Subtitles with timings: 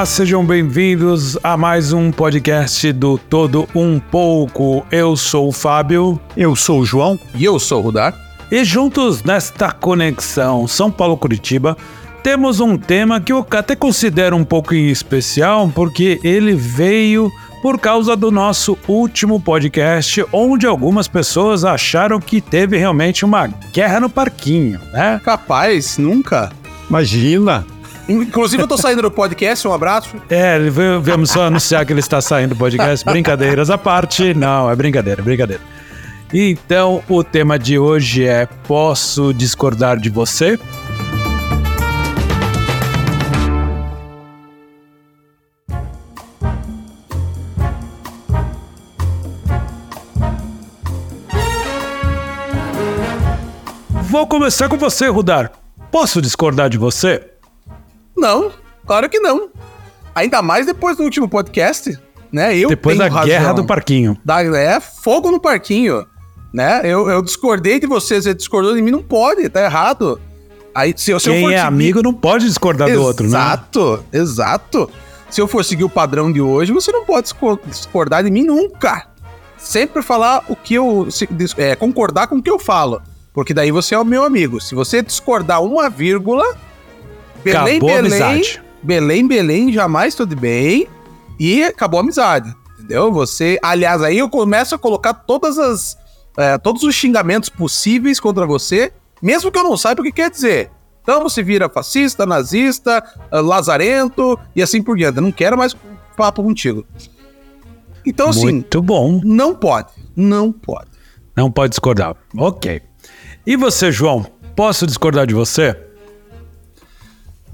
[0.00, 4.86] Olá, sejam bem-vindos a mais um podcast do Todo Um Pouco.
[4.90, 6.18] Eu sou o Fábio.
[6.34, 7.20] Eu sou o João.
[7.34, 8.18] E eu sou o Rudar.
[8.50, 11.76] E juntos nesta conexão São Paulo-Curitiba,
[12.22, 17.30] temos um tema que eu até considero um pouco especial, porque ele veio
[17.60, 24.00] por causa do nosso último podcast, onde algumas pessoas acharam que teve realmente uma guerra
[24.00, 25.20] no parquinho, né?
[25.22, 26.50] Capaz, nunca.
[26.88, 27.66] Imagina.
[28.10, 30.16] Inclusive, eu tô saindo do podcast, um abraço.
[30.28, 30.58] É,
[31.00, 33.04] vamos só anunciar que ele está saindo do podcast.
[33.04, 34.34] Brincadeiras à parte.
[34.34, 35.62] Não, é brincadeira, é brincadeira.
[36.34, 40.58] Então, o tema de hoje é: Posso discordar de você?
[54.02, 55.52] Vou começar com você, Rudar.
[55.92, 57.29] Posso discordar de você?
[58.20, 58.52] Não,
[58.86, 59.48] claro que não.
[60.14, 61.98] Ainda mais depois do último podcast,
[62.30, 62.54] né?
[62.56, 63.24] Eu depois da razão.
[63.24, 64.16] guerra do parquinho.
[64.22, 66.06] Da, é, fogo no parquinho,
[66.52, 66.82] né?
[66.84, 70.20] Eu, eu discordei de você, você discordou de mim, não pode, tá errado.
[70.74, 71.56] Aí, se, se Quem é seguir...
[71.56, 73.30] amigo não pode discordar exato, do outro, né?
[73.30, 74.90] Exato, exato.
[75.30, 77.32] Se eu for seguir o padrão de hoje, você não pode
[77.66, 79.06] discordar de mim nunca.
[79.56, 81.08] Sempre falar o que eu.
[81.56, 83.00] É, concordar com o que eu falo.
[83.32, 84.60] Porque daí você é o meu amigo.
[84.60, 86.44] Se você discordar uma vírgula,
[87.42, 88.62] Belém, acabou Belém, amizade.
[88.82, 90.86] Belém, Belém, jamais tudo bem.
[91.38, 92.54] E acabou a amizade.
[92.74, 93.12] Entendeu?
[93.12, 93.58] Você.
[93.62, 95.98] Aliás, aí eu começo a colocar todas as.
[96.36, 100.30] É, todos os xingamentos possíveis contra você, mesmo que eu não saiba o que quer
[100.30, 100.70] dizer.
[101.02, 103.02] Então você vira fascista, nazista,
[103.32, 105.16] uh, lazarento e assim por diante.
[105.16, 105.74] Eu não quero mais
[106.16, 106.86] papo contigo.
[108.06, 108.42] Então, assim.
[108.42, 109.20] Muito bom.
[109.24, 109.88] Não pode.
[110.14, 110.90] Não pode.
[111.36, 112.16] Não pode discordar.
[112.36, 112.80] Ok.
[113.46, 114.26] E você, João?
[114.54, 115.76] Posso discordar de você?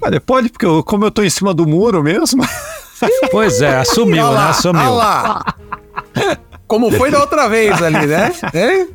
[0.01, 2.43] Olha, pode, porque eu, como eu tô em cima do muro mesmo.
[3.31, 4.41] Pois é, assumiu, olha né?
[4.41, 4.95] Lá, assumiu.
[4.95, 5.55] lá.
[6.67, 8.33] Como foi da outra vez ali, né?
[8.55, 8.87] É?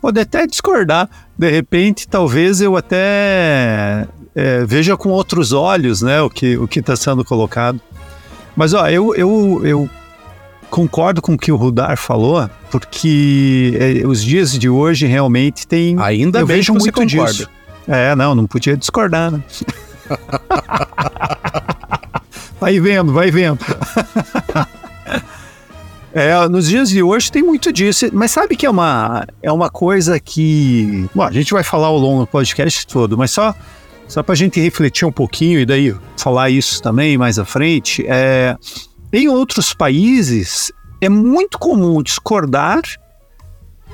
[0.00, 1.10] Pode até discordar.
[1.36, 6.96] De repente, talvez eu até é, veja com outros olhos, né, o que o está
[6.96, 7.80] sendo colocado.
[8.56, 9.90] Mas ó, eu, eu, eu
[10.70, 15.96] concordo com o que o Rudar falou, porque é, os dias de hoje realmente tem.
[16.00, 17.32] Ainda eu bem vejo muito concorda.
[17.32, 17.50] disso.
[17.86, 19.42] É, não, não podia discordar, né?
[22.60, 23.60] vai vendo, vai vendo.
[26.14, 29.70] É, nos dias de hoje tem muito disso, mas sabe que é uma, é uma
[29.70, 31.08] coisa que.
[31.14, 33.54] Bom, a gente vai falar ao longo do podcast todo, mas só,
[34.06, 38.04] só para a gente refletir um pouquinho e daí falar isso também mais à frente.
[38.06, 38.54] É,
[39.10, 40.70] em outros países
[41.00, 42.82] é muito comum discordar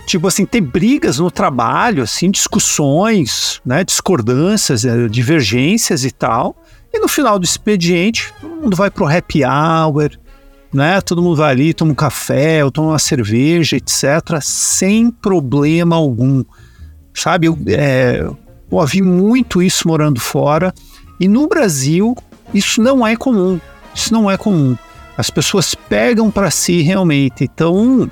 [0.09, 6.57] tipo assim, ter brigas no trabalho, assim, discussões, né, discordâncias, eh, divergências e tal.
[6.93, 10.11] E no final do expediente, todo mundo vai pro happy hour,
[10.73, 11.01] né?
[11.03, 16.43] Todo mundo vai ali, toma um café, ou toma uma cerveja, etc., sem problema algum.
[17.13, 18.21] Sabe, eu, é,
[18.71, 20.73] eu vi muito isso morando fora.
[21.21, 22.17] E no Brasil,
[22.55, 23.61] isso não é comum.
[23.95, 24.77] Isso não é comum.
[25.17, 27.45] As pessoas pegam para si realmente.
[27.45, 28.11] Então,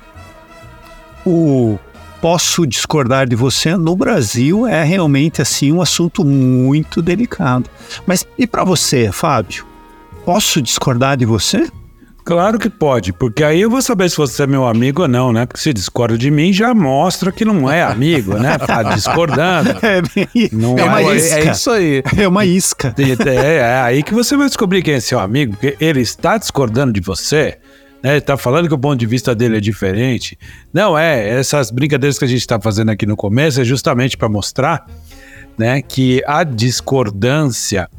[1.25, 1.79] o
[2.21, 7.69] posso discordar de você, no Brasil é realmente assim um assunto muito delicado.
[8.05, 9.65] Mas e para você, Fábio?
[10.25, 11.67] Posso discordar de você?
[12.27, 15.31] Claro que pode, porque aí eu vou saber se você é meu amigo ou não,
[15.31, 15.45] né?
[15.45, 18.57] Porque se discorda de mim, já mostra que não é amigo, né?
[18.57, 19.69] Tá discordando.
[19.81, 20.01] É,
[20.51, 21.39] não é, uma é, isca.
[21.39, 22.03] É isso aí.
[22.17, 22.93] É uma isca.
[22.97, 26.91] É, é aí que você vai descobrir quem é seu amigo, porque ele está discordando
[26.91, 27.59] de você
[28.01, 28.19] né?
[28.19, 30.37] Tá falando que o ponto de vista dele é diferente.
[30.73, 34.29] Não é, essas brincadeiras que a gente está fazendo aqui no começo é justamente para
[34.29, 34.85] mostrar,
[35.57, 37.89] né, que a discordância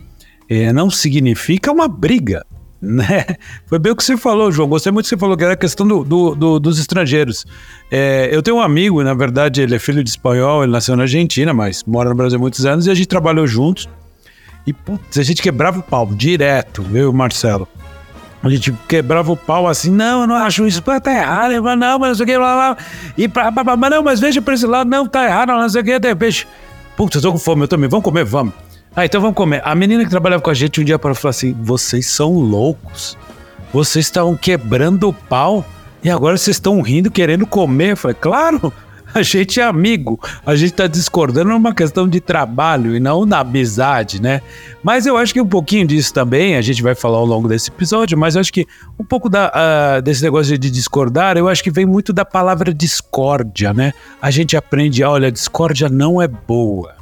[0.48, 2.44] é, não significa uma briga.
[2.80, 3.26] Né?
[3.66, 4.68] Foi bem o que você falou, João.
[4.68, 7.44] Gostei muito que você falou que era a questão do, do, do, dos estrangeiros.
[7.90, 11.02] É, eu tenho um amigo, na verdade, ele é filho de espanhol, ele nasceu na
[11.02, 13.88] Argentina, mas mora no Brasil há muitos anos, e a gente trabalhou juntos.
[14.64, 17.66] E putz, a gente quebrava o pau direto, eu e o Marcelo.
[18.42, 21.98] A gente quebrava o pau assim, não, eu não acho isso, tá errado, eu, não,
[21.98, 22.76] mas não sei o que, blá, blá,
[23.16, 25.82] e blá, blá, blá, não, mas veja pra esse lado, não, tá errado, não sei
[25.82, 26.46] o que, de repente,
[26.96, 28.54] putz, eu tô com fome, eu também, vamos comer, vamos.
[28.94, 29.62] Ah, então vamos comer.
[29.64, 33.16] A menina que trabalhava com a gente um dia para falar assim, vocês são loucos,
[33.72, 35.64] vocês estavam quebrando o pau
[36.02, 37.92] e agora vocês estão rindo, querendo comer.
[37.92, 38.72] Eu falei, claro,
[39.14, 43.40] a gente é amigo, a gente está discordando numa questão de trabalho e não na
[43.40, 44.40] amizade, né?
[44.82, 47.70] Mas eu acho que um pouquinho disso também, a gente vai falar ao longo desse
[47.70, 48.66] episódio, mas eu acho que
[48.98, 52.72] um pouco da, uh, desse negócio de discordar, eu acho que vem muito da palavra
[52.72, 53.92] discórdia, né?
[54.20, 56.97] A gente aprende, olha, discórdia não é boa.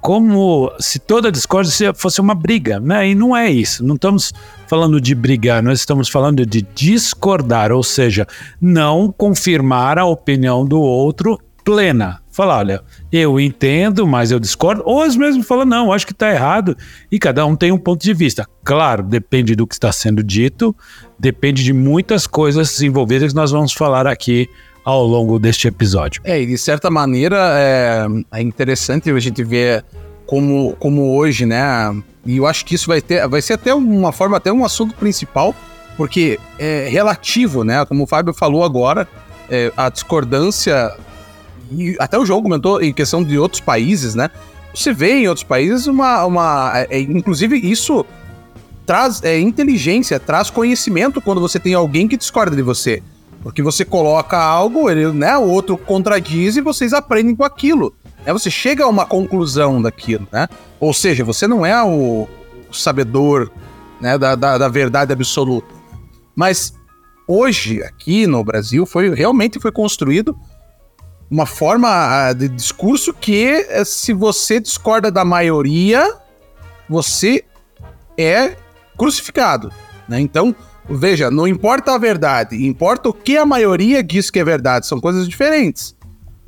[0.00, 3.08] Como se toda discórdia fosse uma briga, né?
[3.08, 3.84] E não é isso.
[3.84, 4.32] Não estamos
[4.66, 8.26] falando de brigar, nós estamos falando de discordar, ou seja,
[8.60, 12.22] não confirmar a opinião do outro plena.
[12.30, 14.82] Falar, olha, eu entendo, mas eu discordo.
[14.86, 16.76] Ou às vezes falam, não, acho que está errado.
[17.10, 18.46] E cada um tem um ponto de vista.
[18.64, 20.74] Claro, depende do que está sendo dito,
[21.18, 24.48] depende de muitas coisas envolvidas que nós vamos falar aqui
[24.88, 26.22] ao longo deste episódio.
[26.24, 29.84] É, e de certa maneira é, é interessante a gente ver
[30.24, 31.94] como, como hoje, né?
[32.24, 34.94] E eu acho que isso vai ter, vai ser até uma forma, até um assunto
[34.94, 35.54] principal,
[35.94, 37.84] porque é relativo, né?
[37.84, 39.06] Como o Fábio falou agora,
[39.50, 40.90] é, a discordância
[41.70, 44.30] e até o jogo comentou em questão de outros países, né?
[44.74, 48.06] Você vê em outros países uma, uma é, é inclusive isso
[48.86, 53.02] traz é, inteligência, traz conhecimento quando você tem alguém que discorda de você.
[53.42, 57.94] Porque você coloca algo, ele, né, o outro contradiz e vocês aprendem com aquilo.
[58.26, 58.32] Né?
[58.32, 60.48] Você chega a uma conclusão daquilo, né?
[60.80, 62.28] Ou seja, você não é o,
[62.68, 63.50] o sabedor
[64.00, 65.68] né, da, da, da, verdade absoluta.
[66.34, 66.74] Mas
[67.26, 70.36] hoje, aqui no Brasil, foi realmente foi construído
[71.30, 76.16] uma forma ah, de discurso que, eh, se você discorda da maioria,
[76.88, 77.44] você
[78.16, 78.56] é
[78.96, 79.70] crucificado.
[80.08, 80.20] Né?
[80.20, 80.54] Então,
[80.88, 85.00] Veja, não importa a verdade, importa o que a maioria diz que é verdade, são
[85.00, 85.94] coisas diferentes.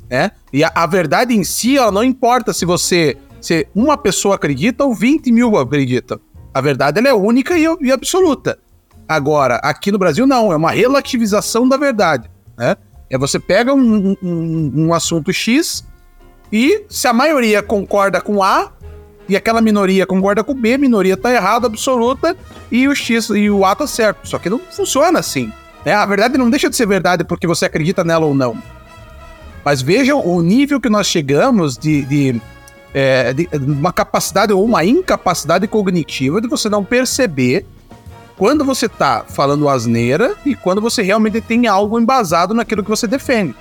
[0.09, 0.31] Né?
[0.51, 3.17] E a, a verdade em si, ela não importa se você.
[3.39, 6.19] Se uma pessoa acredita ou 20 mil acreditam.
[6.53, 8.59] A verdade ela é única e, e absoluta.
[9.07, 12.29] Agora, aqui no Brasil, não, é uma relativização da verdade.
[12.57, 12.75] Né?
[13.09, 15.83] É você pega um, um, um assunto X
[16.51, 18.71] e se a maioria concorda com A,
[19.31, 22.35] e aquela minoria concorda com B, a minoria tá errada, absoluta,
[22.69, 24.27] e o X e o A tá certo.
[24.27, 25.49] Só que não funciona assim.
[25.85, 25.93] Né?
[25.93, 28.61] A verdade não deixa de ser verdade porque você acredita nela ou não.
[29.63, 32.41] Mas vejam o nível que nós chegamos de, de,
[32.93, 37.65] é, de uma capacidade ou uma incapacidade cognitiva de você não perceber
[38.35, 43.07] quando você tá falando asneira e quando você realmente tem algo embasado naquilo que você
[43.07, 43.55] defende.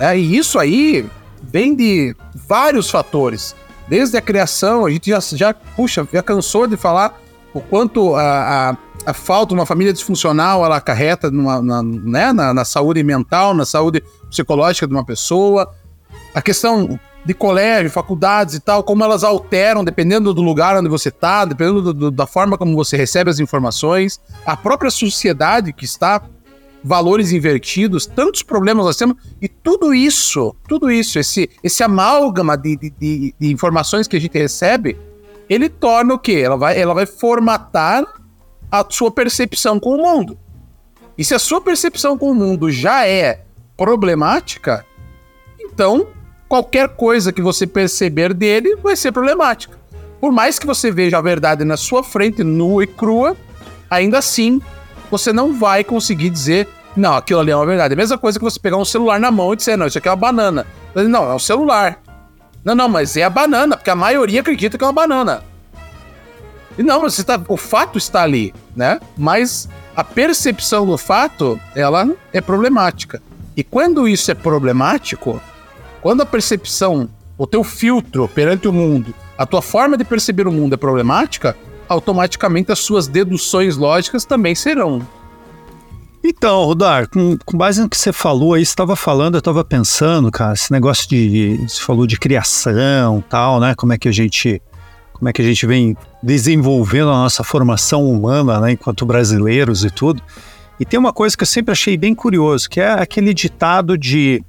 [0.00, 1.06] É, e isso aí
[1.40, 3.54] vem de vários fatores.
[3.88, 7.20] Desde a criação, a gente já, já puxa, já cansou de falar
[7.54, 12.32] o quanto a, a, a falta de uma família disfuncional ela acarreta numa, na, né,
[12.32, 15.72] na, na saúde mental, na saúde psicológica de uma pessoa.
[16.34, 21.08] A questão de colégio, faculdades e tal, como elas alteram dependendo do lugar onde você
[21.08, 25.84] está, dependendo do, do, da forma como você recebe as informações, a própria sociedade que
[25.84, 26.22] está
[26.86, 32.76] valores invertidos, tantos problemas nós temos, e tudo isso, tudo isso, esse, esse amálgama de,
[32.76, 34.96] de, de, de informações que a gente recebe,
[35.50, 36.42] ele torna o quê?
[36.44, 38.04] Ela vai, ela vai formatar
[38.70, 40.38] a sua percepção com o mundo.
[41.18, 43.42] E se a sua percepção com o mundo já é
[43.76, 44.86] problemática,
[45.58, 46.06] então
[46.48, 49.76] qualquer coisa que você perceber dele vai ser problemática.
[50.20, 53.36] Por mais que você veja a verdade na sua frente, nua e crua,
[53.90, 54.60] ainda assim
[55.10, 57.92] você não vai conseguir dizer, não, aquilo ali é uma verdade.
[57.92, 59.98] É a mesma coisa que você pegar um celular na mão e dizer, não, isso
[59.98, 60.66] aqui é uma banana.
[60.94, 62.00] Não, é um celular.
[62.64, 65.42] Não, não, mas é a banana, porque a maioria acredita que é uma banana.
[66.78, 68.98] E não, você tá, o fato está ali, né?
[69.16, 73.22] Mas a percepção do fato, ela é problemática.
[73.56, 75.40] E quando isso é problemático,
[76.02, 80.52] quando a percepção, o teu filtro perante o mundo, a tua forma de perceber o
[80.52, 81.56] mundo é problemática,
[81.88, 85.06] automaticamente as suas deduções lógicas também serão.
[86.28, 90.28] Então, Rodar, com, com, base no que você falou aí, estava falando, eu estava pensando,
[90.28, 91.56] cara, esse negócio de.
[91.68, 93.76] Você falou de criação tal, né?
[93.76, 94.60] Como é que a gente.
[95.12, 99.90] Como é que a gente vem desenvolvendo a nossa formação humana, né, enquanto brasileiros e
[99.90, 100.20] tudo.
[100.80, 104.44] E tem uma coisa que eu sempre achei bem curioso, que é aquele ditado de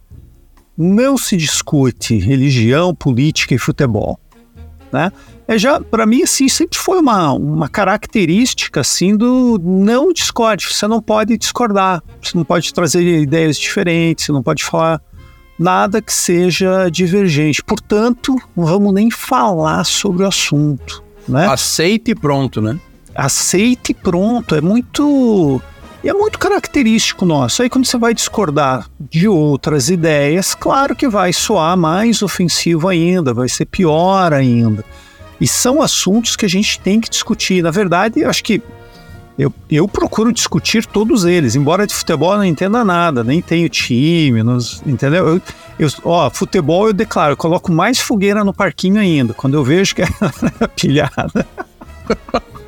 [0.75, 4.19] não se discute religião, política e futebol,
[4.91, 5.11] né?
[5.47, 10.67] É já para mim assim sempre foi uma, uma característica assim do não discorde.
[10.67, 15.01] Você não pode discordar, você não pode trazer ideias diferentes, você não pode falar
[15.57, 17.63] nada que seja divergente.
[17.63, 21.47] Portanto, não vamos nem falar sobre o assunto, né?
[21.47, 22.77] Aceite e pronto, né?
[23.15, 24.53] Aceite e pronto.
[24.53, 25.61] É muito
[26.03, 27.61] é muito característico nosso.
[27.61, 33.33] Aí quando você vai discordar de outras ideias, claro que vai soar mais ofensivo ainda,
[33.33, 34.83] vai ser pior ainda.
[35.39, 37.61] E são assuntos que a gente tem que discutir.
[37.61, 38.61] Na verdade, eu acho que
[39.37, 43.69] eu, eu procuro discutir todos eles, embora de futebol eu não entenda nada, nem tenho
[43.69, 45.27] time, nos, entendeu?
[45.27, 45.41] Eu,
[45.77, 49.93] eu, ó, futebol eu declaro, eu coloco mais fogueira no parquinho ainda, quando eu vejo
[49.93, 50.07] que é
[50.75, 51.45] pilhada.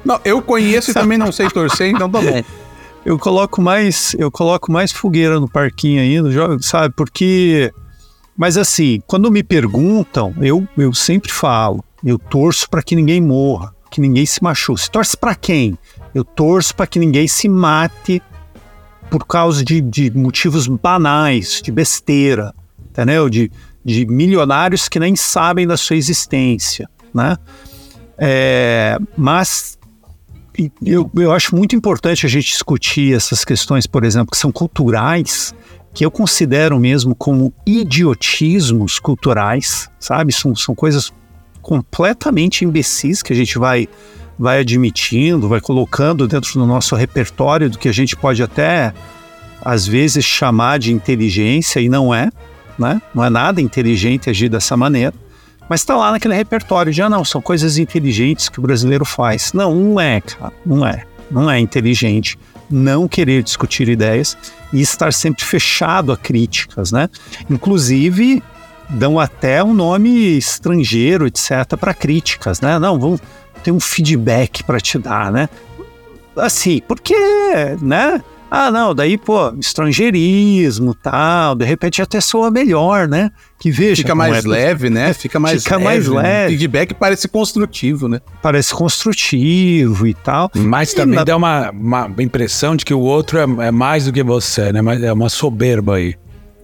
[0.06, 2.44] Não, eu conheço e também não sei torcer, então tá bom.
[3.06, 6.94] Eu coloco mais, eu coloco mais fogueira no parquinho ainda, sabe?
[6.96, 7.72] Porque
[8.40, 13.74] mas assim, quando me perguntam, eu, eu sempre falo, Eu torço para que ninguém morra,
[13.90, 14.82] que ninguém se machuque.
[14.82, 15.78] Você torce para quem?
[16.14, 18.22] Eu torço para que ninguém se mate
[19.10, 22.54] por causa de, de motivos banais, de besteira,
[22.90, 23.30] entendeu?
[23.30, 23.52] De,
[23.84, 27.38] de milionários que nem sabem da sua existência, né?
[28.18, 29.78] É, mas
[30.86, 35.54] eu, eu acho muito importante a gente discutir essas questões, por exemplo, que são culturais,
[35.94, 40.34] que eu considero mesmo como idiotismos culturais, sabe?
[40.34, 41.12] São, são coisas
[41.70, 43.88] completamente imbecis que a gente vai,
[44.40, 48.92] vai admitindo, vai colocando dentro do nosso repertório do que a gente pode até,
[49.62, 52.32] às vezes, chamar de inteligência e não é,
[52.80, 53.00] né?
[53.14, 55.14] Não é nada inteligente agir dessa maneira.
[55.70, 59.54] Mas está lá naquele repertório de, ah, não, são coisas inteligentes que o brasileiro faz.
[59.54, 61.06] Não, não é, cara, não é.
[61.30, 62.36] Não é inteligente
[62.68, 64.36] não querer discutir ideias
[64.74, 67.08] e estar sempre fechado a críticas, né?
[67.48, 68.42] Inclusive,
[68.90, 72.80] dão até um nome estrangeiro, etc., para críticas, né?
[72.80, 73.22] Não, vamos
[73.64, 75.50] ter um feedback para te dar, né?
[76.36, 77.16] Assim, porque,
[77.82, 78.22] né?
[78.52, 83.30] Ah, não, daí, pô, estrangeirismo tal, de repente até soa melhor, né?
[83.60, 83.98] Que veja.
[83.98, 85.14] Fica mais é, leve, né?
[85.14, 85.86] Fica mais fica leve.
[85.86, 86.58] mais leve.
[86.58, 88.20] Feedback parece construtivo, né?
[88.42, 90.50] Parece construtivo e tal.
[90.56, 91.24] Mas também na...
[91.24, 94.82] dá uma, uma impressão de que o outro é, é mais do que você, né?
[94.82, 96.16] Mas é uma soberba aí.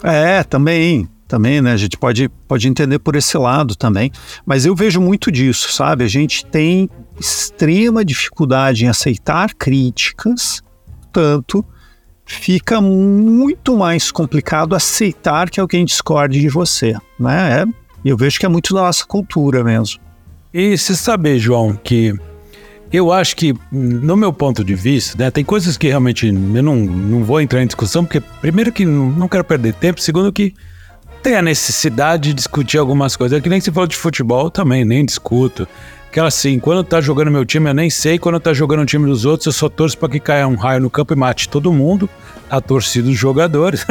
[0.03, 1.74] É, também também, né?
[1.74, 4.10] A gente pode, pode entender por esse lado também.
[4.46, 6.06] Mas eu vejo muito disso, sabe?
[6.06, 6.89] A gente tem
[7.20, 10.63] extrema dificuldade em aceitar críticas,
[11.12, 11.65] tanto
[12.25, 17.63] fica muito mais complicado aceitar que alguém discorde de você, né?
[17.63, 17.65] É,
[18.06, 20.00] eu vejo que é muito da nossa cultura mesmo.
[20.54, 22.15] E você sabe, João, que
[22.94, 26.77] eu acho que, no meu ponto de vista, né, tem coisas que realmente eu não,
[26.77, 30.54] não vou entrar em discussão, porque, primeiro, que não quero perder tempo, segundo, que
[31.25, 33.39] tem a necessidade de discutir algumas coisas.
[33.39, 35.67] É que nem se falou de futebol também, nem discuto.
[36.08, 39.08] Aquela assim, quando tá jogando meu time eu nem sei, quando tá jogando o time
[39.08, 41.74] dos outros eu só torço para que caia um raio no campo e mate todo
[41.74, 42.08] mundo,
[42.48, 43.84] a torcida dos jogadores.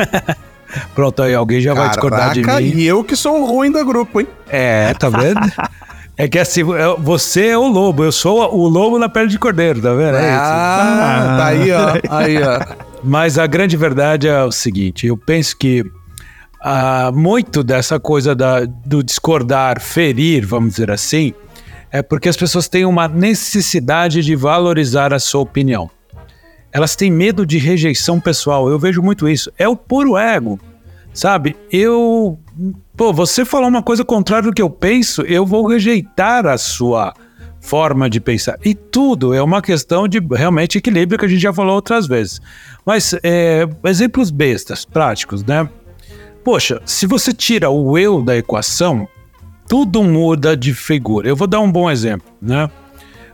[0.94, 2.80] Pronto, aí alguém já Caraca, vai discordar de mim.
[2.80, 4.28] E eu que sou o ruim do grupo, hein?
[4.48, 5.40] É, tá vendo?
[6.16, 6.62] É que assim,
[7.00, 10.16] você é o lobo, eu sou o lobo na pele de cordeiro, tá vendo?
[10.16, 11.94] É ah, tá aí, ó.
[12.08, 12.60] Aí, ó.
[13.02, 15.84] Mas a grande verdade é o seguinte: eu penso que
[16.66, 21.34] ah, muito dessa coisa da, do discordar, ferir, vamos dizer assim,
[21.92, 25.90] é porque as pessoas têm uma necessidade de valorizar a sua opinião.
[26.72, 28.68] Elas têm medo de rejeição pessoal.
[28.70, 29.52] Eu vejo muito isso.
[29.58, 30.58] É o puro ego.
[31.12, 31.54] Sabe?
[31.70, 32.38] Eu.
[32.96, 37.12] Pô, você falou uma coisa contrária do que eu penso, eu vou rejeitar a sua
[37.60, 38.58] forma de pensar.
[38.64, 42.40] E tudo é uma questão de realmente equilíbrio que a gente já falou outras vezes.
[42.84, 45.68] Mas é, exemplos bestas, práticos, né?
[46.44, 49.08] Poxa, se você tira o eu da equação,
[49.66, 51.26] tudo muda de figura.
[51.26, 52.68] Eu vou dar um bom exemplo, né?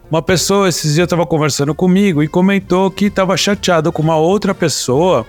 [0.09, 4.55] Uma pessoa esses dias estava conversando comigo e comentou que estava chateado com uma outra
[4.55, 5.27] pessoa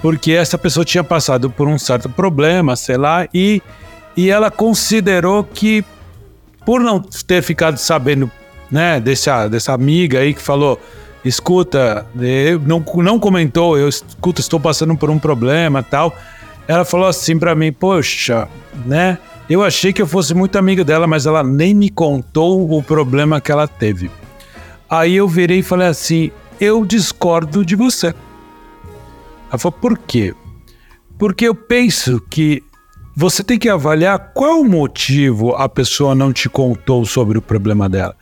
[0.00, 3.62] porque essa pessoa tinha passado por um certo problema, sei lá, e,
[4.16, 5.84] e ela considerou que
[6.64, 8.30] por não ter ficado sabendo,
[8.70, 10.78] né, dessa, dessa amiga aí que falou,
[11.24, 12.06] escuta,
[12.66, 16.14] não, não comentou, eu escuta, estou passando por um problema tal.
[16.68, 18.46] Ela falou assim para mim, poxa,
[18.84, 19.16] né?
[19.48, 23.40] Eu achei que eu fosse muito amigo dela, mas ela nem me contou o problema
[23.40, 24.10] que ela teve.
[24.90, 28.08] Aí eu virei e falei assim: eu discordo de você.
[29.48, 30.34] Ela falou: por quê?
[31.18, 32.62] Porque eu penso que
[33.16, 38.14] você tem que avaliar qual motivo a pessoa não te contou sobre o problema dela.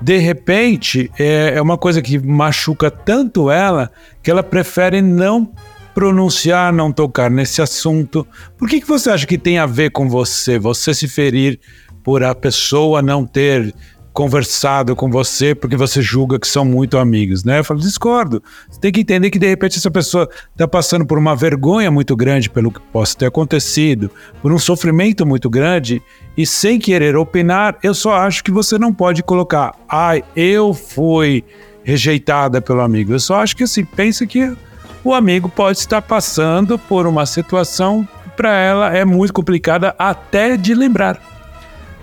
[0.00, 5.52] De repente, é, é uma coisa que machuca tanto ela que ela prefere não
[5.94, 8.26] pronunciar, não tocar nesse assunto.
[8.56, 10.58] Por que, que você acha que tem a ver com você?
[10.58, 11.60] Você se ferir
[12.02, 13.74] por a pessoa não ter
[14.12, 17.60] conversado com você porque você julga que são muito amigos, né?
[17.60, 18.42] Eu falo, discordo.
[18.68, 22.14] Você tem que entender que de repente essa pessoa está passando por uma vergonha muito
[22.14, 24.10] grande pelo que possa ter acontecido,
[24.42, 26.02] por um sofrimento muito grande
[26.36, 31.42] e sem querer opinar, eu só acho que você não pode colocar, ai, eu fui
[31.82, 33.12] rejeitada pelo amigo.
[33.12, 34.54] Eu só acho que assim, pensa que
[35.04, 40.56] o amigo pode estar passando por uma situação que para ela é muito complicada até
[40.56, 41.20] de lembrar.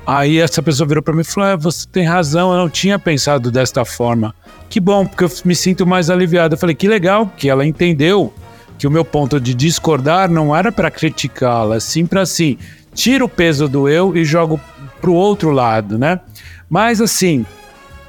[0.06, 2.98] Aí essa pessoa virou para mim e falou: é, Você tem razão, eu não tinha
[2.98, 4.34] pensado desta forma.
[4.70, 6.56] Que bom, porque eu me sinto mais aliviado.
[6.56, 8.34] Eu falei: Que legal que ela entendeu
[8.78, 12.58] que o meu ponto de discordar não era para criticá-la, sim para assim,
[12.94, 14.60] tira o peso do eu e jogo
[15.02, 16.20] pro outro lado, né?
[16.70, 17.46] Mas assim,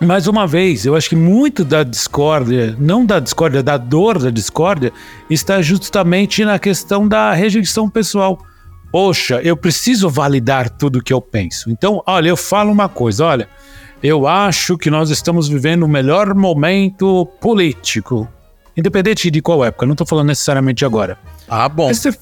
[0.00, 4.30] mais uma vez, eu acho que muito da discórdia, não da discórdia, da dor da
[4.30, 4.92] discórdia,
[5.28, 8.38] está justamente na questão da rejeição pessoal.
[8.90, 11.70] poxa, eu preciso validar tudo que eu penso.
[11.70, 13.48] Então, olha, eu falo uma coisa, olha,
[14.02, 18.26] eu acho que nós estamos vivendo o melhor momento político,
[18.76, 21.18] independente de qual época, não estou falando necessariamente agora.
[21.46, 21.88] Ah, bom.
[21.88, 22.18] Aí você,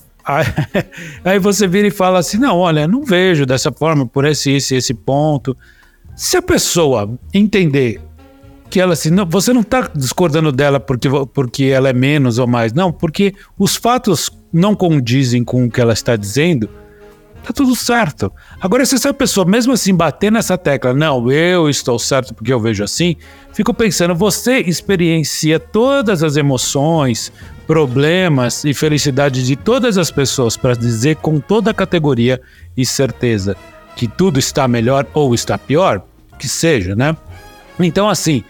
[1.25, 4.75] aí você vira e fala assim: não, olha, não vejo dessa forma, por esse, esse,
[4.75, 5.57] esse ponto.
[6.19, 8.01] Se a pessoa entender
[8.69, 12.47] que ela assim, não, você não está discordando dela porque, porque ela é menos ou
[12.49, 16.69] mais, não, porque os fatos não condizem com o que ela está dizendo,
[17.45, 18.33] tá tudo certo.
[18.61, 22.59] Agora, se essa pessoa, mesmo assim, bater nessa tecla, não, eu estou certo porque eu
[22.59, 23.15] vejo assim,
[23.53, 27.33] fico pensando, você experiencia todas as emoções,
[27.65, 32.41] problemas e felicidade de todas as pessoas para dizer com toda a categoria
[32.77, 33.57] e certeza
[33.99, 36.01] que tudo está melhor ou está pior,
[36.39, 37.17] que seja, né?
[37.81, 38.45] Então, assim,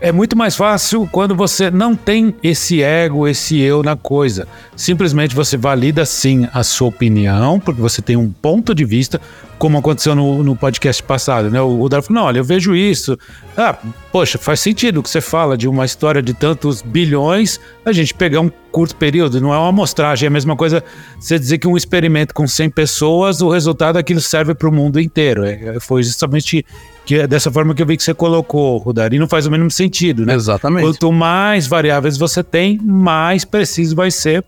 [0.00, 4.46] é muito mais fácil quando você não tem esse ego, esse eu na coisa.
[4.76, 9.20] Simplesmente você valida sim a sua opinião, porque você tem um ponto de vista,
[9.58, 11.60] como aconteceu no, no podcast passado, né?
[11.60, 13.18] O, o falou: não, olha, eu vejo isso.
[13.56, 13.76] Ah,
[14.12, 18.14] poxa, faz sentido o que você fala de uma história de tantos bilhões, a gente
[18.14, 20.84] pegar um curto período, não é uma amostragem, é a mesma coisa
[21.18, 25.00] você dizer que um experimento com 100 pessoas, o resultado daquilo serve para o mundo
[25.00, 25.44] inteiro.
[25.44, 26.64] É, foi justamente
[27.08, 29.70] que é dessa forma que eu vi que você colocou, Rodari, não faz o mínimo
[29.70, 30.34] sentido, né?
[30.34, 30.84] Exatamente.
[30.84, 34.44] Quanto mais variáveis você tem, mais preciso vai ser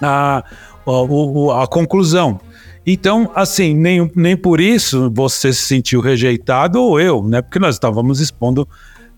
[0.00, 0.44] a,
[0.86, 2.40] a, a conclusão.
[2.86, 7.42] Então, assim, nem, nem por isso você se sentiu rejeitado ou eu, né?
[7.42, 8.68] Porque nós estávamos expondo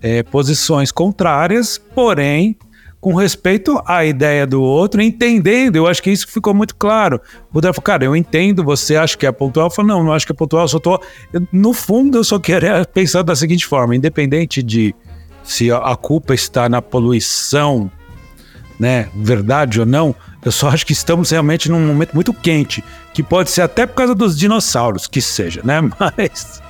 [0.00, 2.56] é, posições contrárias, porém
[3.00, 5.76] com respeito à ideia do outro, entendendo.
[5.76, 7.20] Eu acho que isso ficou muito claro.
[7.52, 9.66] O Débora falou, cara, eu entendo, você acha que é pontual.
[9.66, 11.00] Eu falei, não, não acho que é pontual, eu só tô.
[11.50, 14.94] No fundo, eu só queria pensar da seguinte forma: independente de
[15.42, 17.90] se a culpa está na poluição,
[18.78, 20.14] né, verdade ou não,
[20.44, 23.94] eu só acho que estamos realmente num momento muito quente, que pode ser até por
[23.94, 25.80] causa dos dinossauros, que seja, né?
[25.98, 26.62] Mas.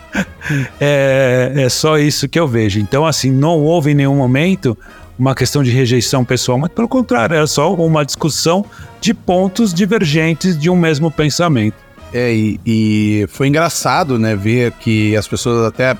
[0.80, 2.80] É, é só isso que eu vejo.
[2.80, 4.76] Então, assim, não houve em nenhum momento
[5.20, 8.64] uma questão de rejeição pessoal, mas pelo contrário, era só uma discussão
[9.02, 11.76] de pontos divergentes de um mesmo pensamento.
[12.10, 15.94] É, e, e foi engraçado, né, ver que as pessoas até,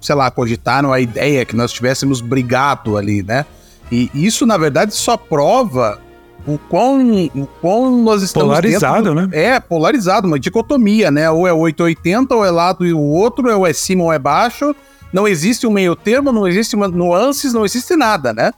[0.00, 3.46] sei lá, cogitaram a ideia que nós tivéssemos brigado ali, né?
[3.92, 6.00] E isso, na verdade, só prova
[6.44, 7.00] o quão,
[7.36, 8.48] o quão nós estamos.
[8.48, 9.28] Polarizado, dentro, né?
[9.32, 11.30] É, polarizado, uma dicotomia, né?
[11.30, 14.74] Ou é 880, ou é lado e o outro, ou é cima ou é baixo
[15.12, 18.52] não existe um meio termo, não existe nuances, não existe nada, né?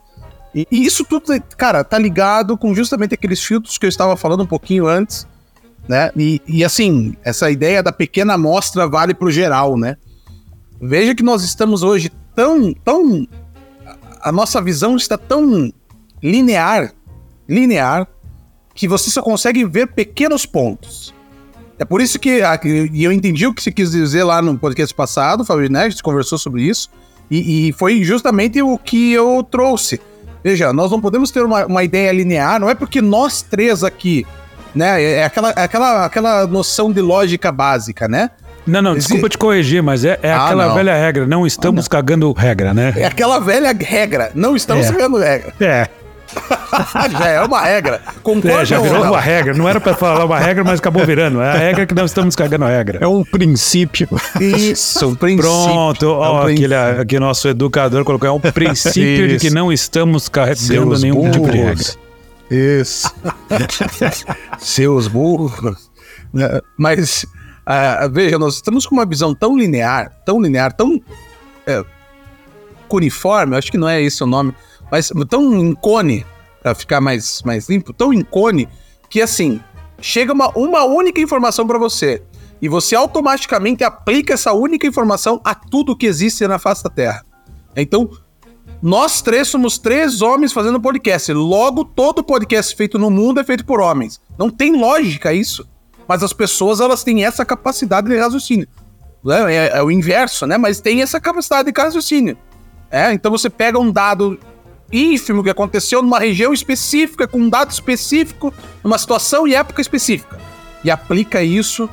[0.55, 4.45] E, e, isso tudo, cara, tá ligado com justamente aqueles filtros que eu estava falando
[4.45, 5.27] um pouquinho antes,
[5.89, 6.11] né?
[6.17, 9.97] E, e assim, essa ideia da pequena amostra vale pro geral, né?
[10.81, 13.27] Veja que nós estamos hoje tão, tão.
[14.21, 15.73] A nossa visão está tão
[16.23, 16.93] linear,
[17.49, 18.07] linear,
[18.75, 21.14] que você só consegue ver pequenos pontos.
[21.79, 22.41] É por isso que
[22.93, 25.85] e eu entendi o que você quis dizer lá no podcast passado, Fabio né?
[25.85, 26.89] A gente conversou sobre isso.
[27.31, 30.01] E, e, foi justamente o que eu trouxe.
[30.43, 34.27] Veja, nós não podemos ter uma, uma ideia linear, não é porque nós três aqui,
[34.75, 35.03] né?
[35.03, 38.31] É, é aquela, é aquela, aquela noção de lógica básica, né?
[38.67, 40.75] Não, não, desculpa te corrigir, mas é, é ah, aquela não.
[40.75, 41.91] velha regra, não estamos ah, não.
[41.91, 42.95] cagando regra, né?
[42.97, 44.93] É aquela velha regra, não estamos é.
[44.93, 45.53] cagando regra.
[45.61, 45.89] É.
[47.11, 48.01] já é uma regra.
[48.23, 49.55] Concorda é, já virou uma regra.
[49.55, 51.41] Não era para falar uma regra, mas acabou virando.
[51.41, 52.99] É a regra que nós estamos cagando a regra.
[53.01, 54.09] É um princípio.
[54.41, 55.51] Isso, um princípio.
[55.51, 59.73] Pronto, ó, é um aquele, aquele nosso educador colocou, é um princípio de que não
[59.73, 61.33] estamos carregando nenhum burros.
[61.33, 61.85] tipo de regra.
[62.51, 63.15] Isso.
[64.59, 65.91] Seus burros.
[66.37, 67.25] É, mas,
[67.67, 71.01] uh, veja, nós estamos com uma visão tão linear, tão linear, tão
[71.67, 71.85] é,
[72.89, 74.55] cuniforme, acho que não é esse o nome,
[74.95, 76.25] mas tão em cone,
[76.63, 78.69] para ficar mais, mais limpo, tão em cone,
[79.11, 79.61] que assim,
[80.01, 82.23] chega uma, uma única informação para você.
[82.63, 87.27] E você automaticamente aplica essa única informação a tudo que existe na face da Terra.
[87.75, 88.09] Então,
[88.81, 91.33] nós três somos três homens fazendo podcast.
[91.33, 94.21] Logo, todo podcast feito no mundo é feito por homens.
[94.39, 95.69] Não tem lógica isso.
[96.07, 98.69] Mas as pessoas elas têm essa capacidade de raciocínio.
[99.27, 100.57] É, é, é o inverso, né?
[100.57, 102.39] Mas tem essa capacidade de raciocínio.
[102.93, 104.39] É, então você pega um dado
[104.93, 110.39] ínfimo que aconteceu numa região específica, com um dado específico, numa situação e época específica.
[110.83, 111.89] E aplica isso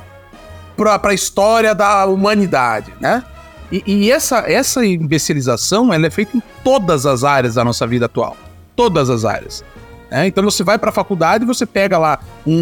[0.76, 3.24] para a história da humanidade, né?
[3.70, 8.04] E, e, essa, essa imbecilização ela é feita em todas as áreas da nossa vida
[8.04, 8.36] atual.
[8.76, 9.64] Todas as áreas.
[10.10, 10.26] Né?
[10.26, 12.52] Então você vai para a faculdade você pega lá um,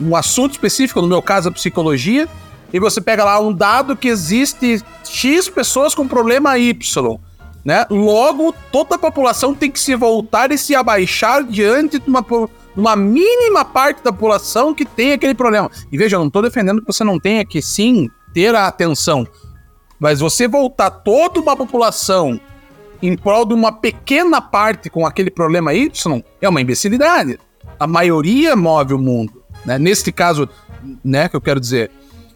[0.00, 2.28] um, um assunto específico, no meu caso a psicologia,
[2.70, 7.18] e você pega lá um dado que existe X pessoas com problema Y
[7.64, 7.86] né?
[7.88, 12.24] Logo, toda a população tem que se voltar e se abaixar diante de uma,
[12.74, 15.70] numa mínima parte da população que tem aquele problema.
[15.90, 19.26] E veja, eu não estou defendendo que você não tenha que sim ter a atenção,
[19.98, 22.40] mas você voltar toda uma população
[23.00, 27.38] em prol de uma pequena parte com aquele problema Y é uma imbecilidade.
[27.78, 29.78] A maioria move o mundo, né?
[29.78, 30.48] Neste caso,
[31.04, 31.90] né, que eu quero dizer.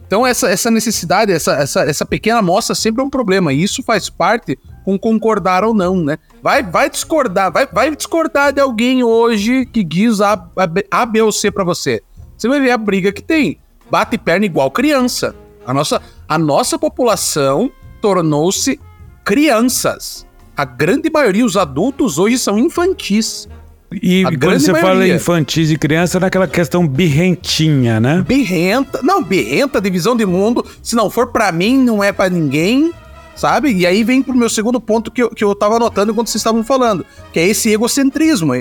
[0.06, 3.82] Então essa, essa necessidade, essa, essa, essa pequena amostra sempre é um problema e isso
[3.82, 6.16] faz parte com concordar ou não, né?
[6.40, 11.22] Vai, vai discordar, vai, vai discordar de alguém hoje que diz A, a, a B
[11.22, 12.00] ou C para você.
[12.38, 13.58] Você vai ver a briga que tem.
[13.90, 15.34] Bate perna igual criança.
[15.66, 17.68] A nossa, a nossa população
[18.00, 18.78] tornou-se
[19.24, 20.24] crianças.
[20.56, 23.48] A grande maioria, os adultos hoje são infantis.
[23.90, 24.80] E a quando você maioria.
[24.80, 28.24] fala infantis e criança, é naquela questão birrentinha, né?
[28.24, 29.00] Birrenta.
[29.02, 30.64] Não, birrenta, divisão de mundo.
[30.80, 32.92] Se não for para mim, não é para ninguém
[33.36, 33.72] sabe?
[33.72, 36.40] E aí vem pro meu segundo ponto que eu, que eu tava anotando quando vocês
[36.40, 38.54] estavam falando, que é esse egocentrismo,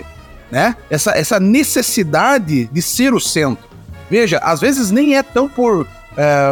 [0.51, 0.75] né?
[0.89, 3.65] Essa, essa necessidade de ser o centro.
[4.09, 5.87] Veja, às vezes nem é tão por.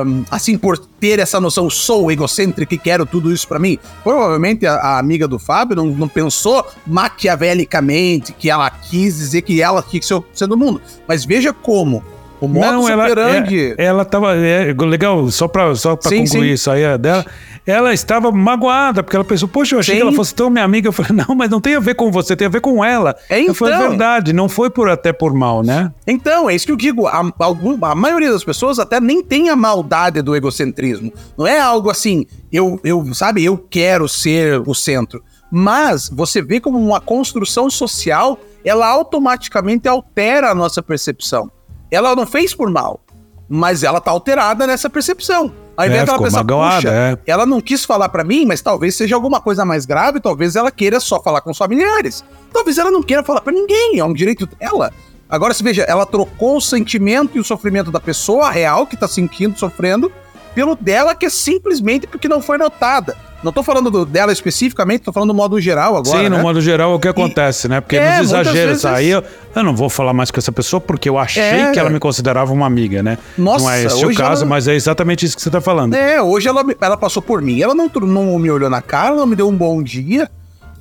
[0.06, 3.80] Um, assim, por ter essa noção, sou egocêntrico e quero tudo isso para mim.
[4.04, 9.62] Provavelmente a, a, amiga do Fábio não, não, pensou maquiavelicamente que ela quis dizer que
[9.62, 10.82] ela quis ser o centro do mundo.
[11.08, 12.04] Mas veja como
[12.44, 14.36] o modo não, ela, é, ela tava.
[14.36, 16.54] É, legal, só pra, só pra sim, concluir sim.
[16.54, 17.26] isso aí dela.
[17.66, 20.02] Ela estava magoada, porque ela pensou, poxa, eu achei sim.
[20.02, 20.90] que ela fosse tão minha amiga.
[20.90, 23.16] Eu falei, não, mas não tem a ver com você, tem a ver com ela.
[23.30, 23.52] É, então.
[23.52, 25.90] Eu falei, é verdade, não foi por até por mal, né?
[26.06, 27.08] Então, é isso que eu digo.
[27.08, 31.14] A, a, a maioria das pessoas até nem tem a maldade do egocentrismo.
[31.38, 35.24] Não é algo assim, eu, eu, sabe, eu quero ser o centro.
[35.50, 41.50] Mas você vê como uma construção social, ela automaticamente altera a nossa percepção.
[41.94, 43.00] Ela não fez por mal,
[43.48, 45.54] mas ela tá alterada nessa percepção.
[45.78, 47.18] Ao invés é, dela pensar, magoada, é.
[47.28, 50.72] ela não quis falar para mim, mas talvez seja alguma coisa mais grave, talvez ela
[50.72, 52.24] queira só falar com os familiares.
[52.52, 54.92] Talvez ela não queira falar para ninguém, é um direito dela.
[55.30, 59.08] Agora, se veja, ela trocou o sentimento e o sofrimento da pessoa real que tá
[59.08, 60.12] sentindo, sofrendo,
[60.54, 63.16] pelo dela que é simplesmente porque não foi notada.
[63.44, 66.18] Não tô falando do, dela especificamente, tô falando do modo geral agora.
[66.18, 66.38] Sim, né?
[66.38, 67.82] no modo geral é o que acontece, e, né?
[67.82, 68.86] Porque é, nos exageros vezes...
[68.86, 69.22] aí eu,
[69.54, 71.72] eu, não vou falar mais com essa pessoa porque eu achei é.
[71.72, 73.18] que ela me considerava uma amiga, né?
[73.38, 74.50] Nossa, não é esse o caso, ela...
[74.50, 75.94] mas é exatamente isso que você tá falando.
[75.94, 79.26] É, hoje ela, ela passou por mim, ela não, não me olhou na cara, não
[79.26, 80.30] me deu um bom dia.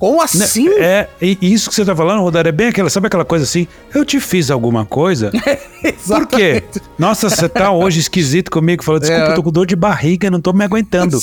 [0.03, 0.67] Como né, assim?
[0.67, 3.65] É, isso que você tá falando, Rodar, é bem aquela, sabe aquela coisa assim?
[3.95, 5.31] Eu te fiz alguma coisa?
[6.05, 6.61] Por quê?
[6.99, 9.31] Nossa, você tá hoje esquisito comigo, falou, desculpa, é.
[9.31, 11.17] eu tô com dor de barriga, não tô me aguentando.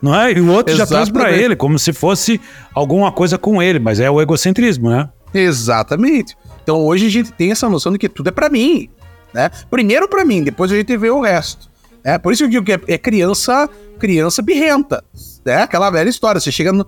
[0.00, 0.30] não é?
[0.30, 2.40] E o outro já traz pra ele, como se fosse
[2.72, 5.08] alguma coisa com ele, mas é o egocentrismo, né?
[5.34, 6.36] Exatamente.
[6.62, 8.88] Então hoje a gente tem essa noção de que tudo é para mim,
[9.34, 9.50] né?
[9.68, 11.68] Primeiro para mim, depois a gente vê o resto.
[12.04, 15.04] É, por isso que eu digo que é, é criança, criança birrenta.
[15.44, 16.40] É aquela velha história.
[16.40, 16.86] Você chega no,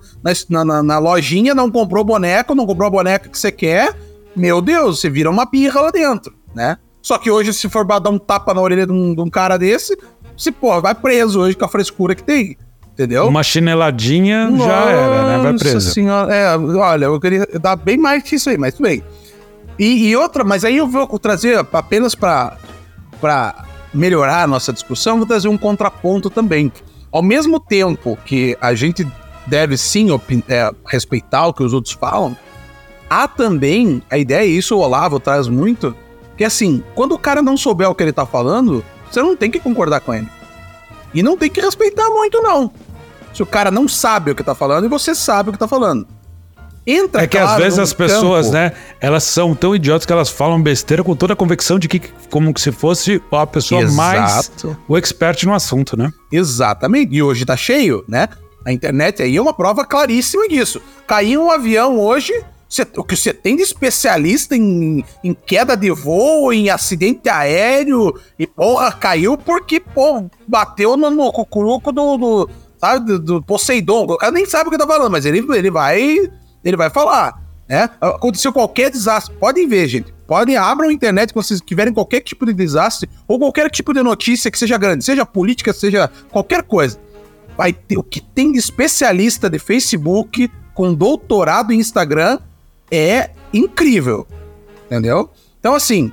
[0.49, 3.95] na, na, na, lojinha, não comprou boneco, não comprou a boneca que você quer.
[4.35, 6.77] Meu Deus, você vira uma birra lá dentro, né?
[7.01, 9.57] Só que hoje, se for dar um tapa na orelha de um, de um cara
[9.57, 9.97] desse,
[10.35, 12.57] você, pô, vai preso hoje com a frescura que tem.
[12.93, 13.27] Entendeu?
[13.27, 15.43] Uma chineladinha Nossa já era, né?
[15.43, 15.91] Vai preso.
[15.91, 19.03] Senhora, é, olha, eu queria dar bem mais que isso aí, mas tudo bem.
[19.77, 22.55] E, e outra, mas aí eu vou trazer apenas para
[23.93, 26.71] melhorar a nossa discussão, vou trazer um contraponto também.
[27.11, 29.07] Ao mesmo tempo que a gente
[29.45, 30.07] deve sim
[30.47, 32.35] é, respeitar o que os outros falam,
[33.09, 35.95] há também, a ideia, e isso o Olavo traz muito,
[36.35, 39.51] que assim, quando o cara não souber o que ele tá falando, você não tem
[39.51, 40.27] que concordar com ele.
[41.13, 42.71] E não tem que respeitar muito, não.
[43.33, 45.67] Se o cara não sabe o que tá falando e você sabe o que tá
[45.67, 46.07] falando.
[46.85, 48.57] Entra, É que claro, às vezes as pessoas, campo.
[48.57, 52.01] né, elas são tão idiotas que elas falam besteira com toda a convicção de que,
[52.29, 53.95] como se fosse a pessoa Exato.
[53.95, 54.51] mais
[54.87, 56.11] o expert no assunto, né?
[56.31, 57.15] Exatamente.
[57.15, 58.27] E hoje tá cheio, né?
[58.65, 60.81] A internet aí é uma prova claríssima disso.
[61.07, 62.33] Caiu um avião hoje,
[62.69, 68.13] cê, o que você tem de especialista em, em, queda de voo, em acidente aéreo,
[68.37, 74.03] e porra, caiu porque, pô, bateu no, no cucuruco do, do, sabe, do, do Poseidon.
[74.03, 76.29] O cara nem sabe o que tá falando, mas ele, ele vai
[76.63, 77.41] ele vai falar.
[77.67, 77.89] Né?
[77.99, 79.35] Aconteceu qualquer desastre.
[79.35, 80.13] Podem ver, gente.
[80.27, 84.01] Podem, abram a internet quando vocês tiverem qualquer tipo de desastre ou qualquer tipo de
[84.01, 86.99] notícia que seja grande, seja política, seja qualquer coisa.
[87.57, 92.39] Vai ter o que tem de especialista de Facebook com doutorado em Instagram
[92.91, 94.27] é incrível.
[94.85, 95.29] Entendeu?
[95.59, 96.11] Então, assim,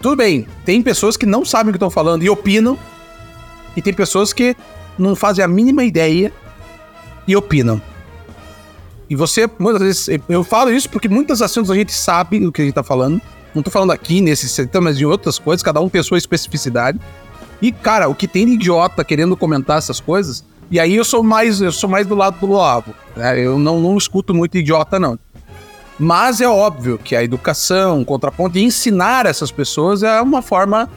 [0.00, 0.46] tudo bem.
[0.64, 2.78] Tem pessoas que não sabem o que estão falando e opinam,
[3.76, 4.56] e tem pessoas que
[4.98, 6.32] não fazem a mínima ideia
[7.26, 7.80] e opinam.
[9.08, 12.62] E você, muitas vezes, eu falo isso porque muitas assuntos a gente sabe o que
[12.62, 13.20] a gente tá falando.
[13.54, 17.00] Não tô falando aqui nesse setor, mas em outras coisas, cada um tem sua especificidade.
[17.62, 21.22] E, cara, o que tem de idiota querendo comentar essas coisas, e aí eu sou
[21.22, 22.94] mais, eu sou mais do lado do Loavo.
[23.16, 23.40] Né?
[23.40, 25.18] Eu não, não escuto muito idiota, não.
[25.98, 30.90] Mas é óbvio que a educação, o contraponto e ensinar essas pessoas é uma forma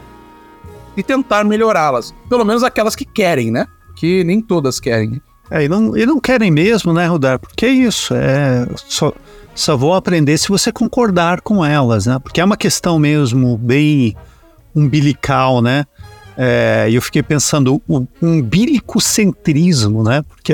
[0.95, 2.13] de tentar melhorá-las.
[2.27, 3.65] Pelo menos aquelas que querem, né?
[3.95, 5.21] Que nem todas querem.
[5.51, 7.39] É, e não, e não querem mesmo, né, Rudar?
[7.39, 9.13] Porque é isso, é, só,
[9.55, 12.19] só vou aprender se você concordar com elas, né?
[12.19, 14.15] Porque é uma questão mesmo bem
[14.75, 15.85] umbilical, né?
[16.37, 20.21] É, e eu fiquei pensando, o umbilicocentrismo, né?
[20.21, 20.53] Porque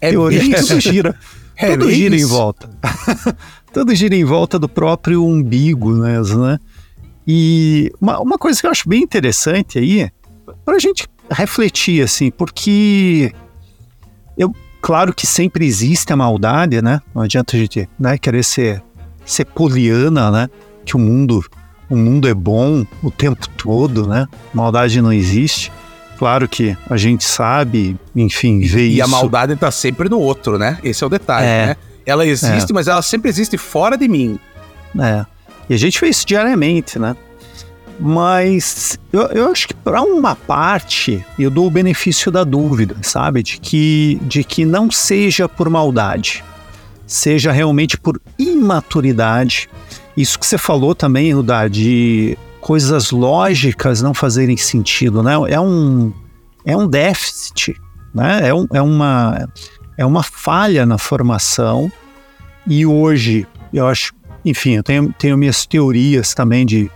[0.00, 1.18] É teoria tudo gira,
[1.56, 2.68] É tudo gira em volta.
[3.72, 6.58] tudo gira em volta do próprio umbigo mesmo, né?
[7.26, 10.10] E uma, uma coisa que eu acho bem interessante aí,
[10.64, 13.32] para a gente refletir, assim, porque
[14.82, 17.00] claro que sempre existe a maldade, né?
[17.14, 18.82] Não adianta a gente né, querer ser,
[19.24, 20.50] ser poliana, né?
[20.84, 21.42] Que o mundo,
[21.88, 24.26] o mundo é bom o tempo todo, né?
[24.52, 25.72] Maldade não existe.
[26.18, 29.04] Claro que a gente sabe, enfim, vê E isso.
[29.04, 30.78] a maldade tá sempre no outro, né?
[30.84, 31.66] Esse é o detalhe, É.
[31.68, 31.76] né?
[32.04, 34.38] Ela existe, mas ela sempre existe fora de mim.
[34.98, 35.24] É.
[35.70, 37.16] E a gente vê isso diariamente, né?
[38.00, 43.42] Mas eu, eu acho que para uma parte eu dou o benefício da dúvida, sabe?
[43.42, 46.42] De que, de que não seja por maldade,
[47.06, 49.68] seja realmente por imaturidade.
[50.16, 55.34] Isso que você falou também, Rudá, de coisas lógicas não fazerem sentido, né?
[55.48, 56.12] É um,
[56.64, 57.76] é um déficit,
[58.14, 58.48] né?
[58.48, 59.48] É, um, é, uma,
[59.96, 61.90] é uma falha na formação.
[62.66, 66.90] E hoje, eu acho, enfim, eu tenho, tenho minhas teorias também de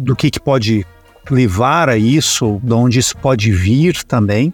[0.00, 0.86] do que, que pode
[1.30, 4.52] levar a isso, de onde isso pode vir também,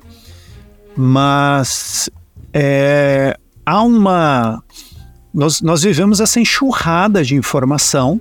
[0.97, 2.11] mas
[2.53, 4.63] é, há uma.
[5.33, 8.21] Nós, nós vivemos essa enxurrada de informação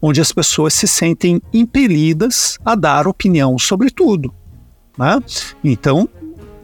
[0.00, 4.34] onde as pessoas se sentem impelidas a dar opinião sobre tudo.
[4.98, 5.20] Né?
[5.62, 6.08] Então,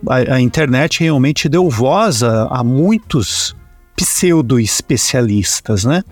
[0.08, 3.56] a, a internet realmente deu voz a, a muitos
[3.96, 6.02] pseudo-especialistas, né?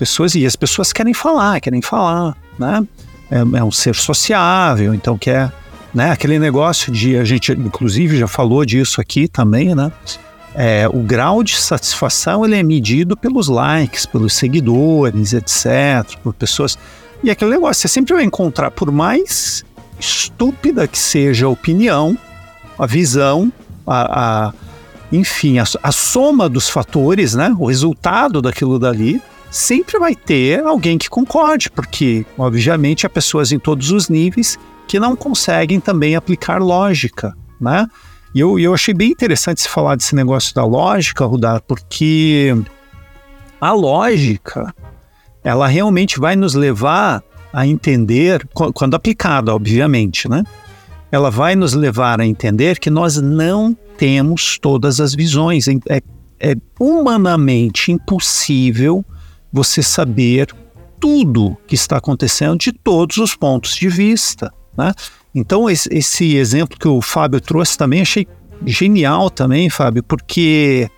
[0.00, 2.82] Pessoas, e as pessoas querem falar, querem falar, né?
[3.30, 5.52] É, é um ser sociável, então quer,
[5.92, 6.10] né?
[6.10, 9.92] Aquele negócio de, a gente inclusive já falou disso aqui também, né?
[10.54, 16.78] É, o grau de satisfação ele é medido pelos likes, pelos seguidores, etc., por pessoas.
[17.22, 19.66] E aquele negócio, você sempre vai encontrar, por mais
[19.98, 22.16] estúpida que seja a opinião,
[22.78, 23.52] a visão,
[23.86, 24.52] a, a
[25.12, 30.96] enfim, a, a soma dos fatores, né, o resultado daquilo dali, sempre vai ter alguém
[30.96, 36.58] que concorde, porque, obviamente, há pessoas em todos os níveis que não conseguem também aplicar
[36.60, 37.86] lógica, né?
[38.34, 42.54] E eu, eu achei bem interessante se falar desse negócio da lógica, Rudar, porque
[43.60, 44.72] a lógica,
[45.42, 50.44] ela realmente vai nos levar a entender, qu- quando aplicada, obviamente, né?
[51.10, 55.66] Ela vai nos levar a entender que nós não temos todas as visões.
[55.66, 56.00] É,
[56.38, 59.04] é humanamente impossível
[59.52, 60.48] você saber
[60.98, 64.92] tudo que está acontecendo de todos os pontos de vista, né?
[65.34, 68.26] Então, esse, exemplo que o Fábio trouxe também, achei
[68.66, 70.90] genial também, Fábio, porque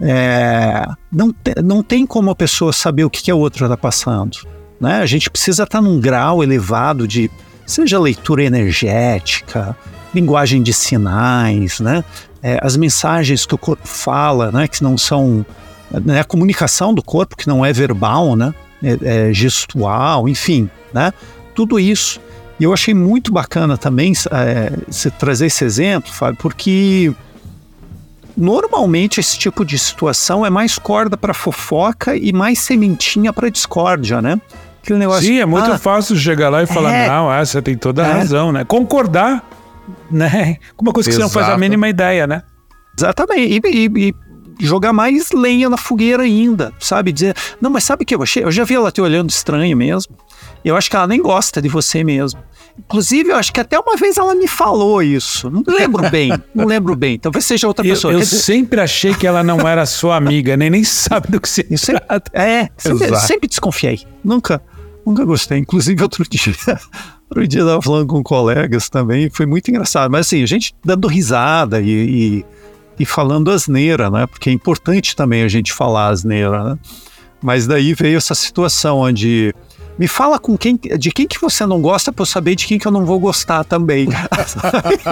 [0.00, 3.76] é, não, te, não tem como a pessoa saber o que, que a outra está
[3.76, 4.38] passando.
[4.80, 4.96] Né?
[4.96, 7.30] A gente precisa estar num grau elevado de,
[7.66, 9.76] seja leitura energética,
[10.14, 12.04] linguagem de sinais, né?
[12.42, 14.66] É, as mensagens que o corpo fala, né?
[14.66, 15.44] que não são.
[15.90, 16.20] Né?
[16.20, 18.54] A comunicação do corpo, que não é verbal, né?
[18.82, 21.12] é, é gestual, enfim, né?
[21.54, 22.20] tudo isso.
[22.58, 27.12] E eu achei muito bacana também é, você trazer esse exemplo, Fábio, porque
[28.36, 34.20] normalmente esse tipo de situação é mais corda para fofoca e mais sementinha para discórdia,
[34.20, 34.40] né?
[34.82, 37.60] Aquele negócio, Sim, é muito ah, fácil chegar lá e falar, é, não, ah, você
[37.60, 38.12] tem toda a é.
[38.12, 38.64] razão, né?
[38.64, 39.42] Concordar,
[40.10, 40.56] né?
[40.76, 41.30] Com uma coisa que Exato.
[41.30, 42.42] você não faz a mínima ideia, né?
[42.96, 43.60] Exatamente.
[43.66, 44.14] E, e, e,
[44.60, 47.12] jogar mais lenha na fogueira ainda, sabe?
[47.12, 48.44] Dizer, não, mas sabe o que eu achei?
[48.44, 50.16] Eu já vi ela te olhando estranho mesmo.
[50.64, 52.40] Eu acho que ela nem gosta de você mesmo.
[52.78, 55.50] Inclusive, eu acho que até uma vez ela me falou isso.
[55.50, 57.18] Não lembro bem, não lembro bem.
[57.18, 58.12] Talvez seja outra eu, pessoa.
[58.12, 58.36] Eu, dizer...
[58.36, 62.02] sempre achei que ela não era sua amiga, nem, nem sabe do que se sempre,
[62.06, 62.30] trata.
[62.32, 64.00] É, sempre, sempre, desconfiei.
[64.24, 64.62] Nunca,
[65.04, 65.58] nunca gostei.
[65.58, 66.54] Inclusive, outro dia,
[67.28, 70.10] outro dia eu estava falando com colegas também, foi muito engraçado.
[70.10, 72.44] Mas assim, a gente dando risada e, e,
[73.00, 74.26] e falando asneira, né?
[74.26, 76.78] Porque é importante também a gente falar asneira, né?
[77.42, 79.54] Mas daí veio essa situação onde
[79.98, 82.78] me fala com quem, de quem que você não gosta para eu saber de quem
[82.78, 84.06] que eu não vou gostar também.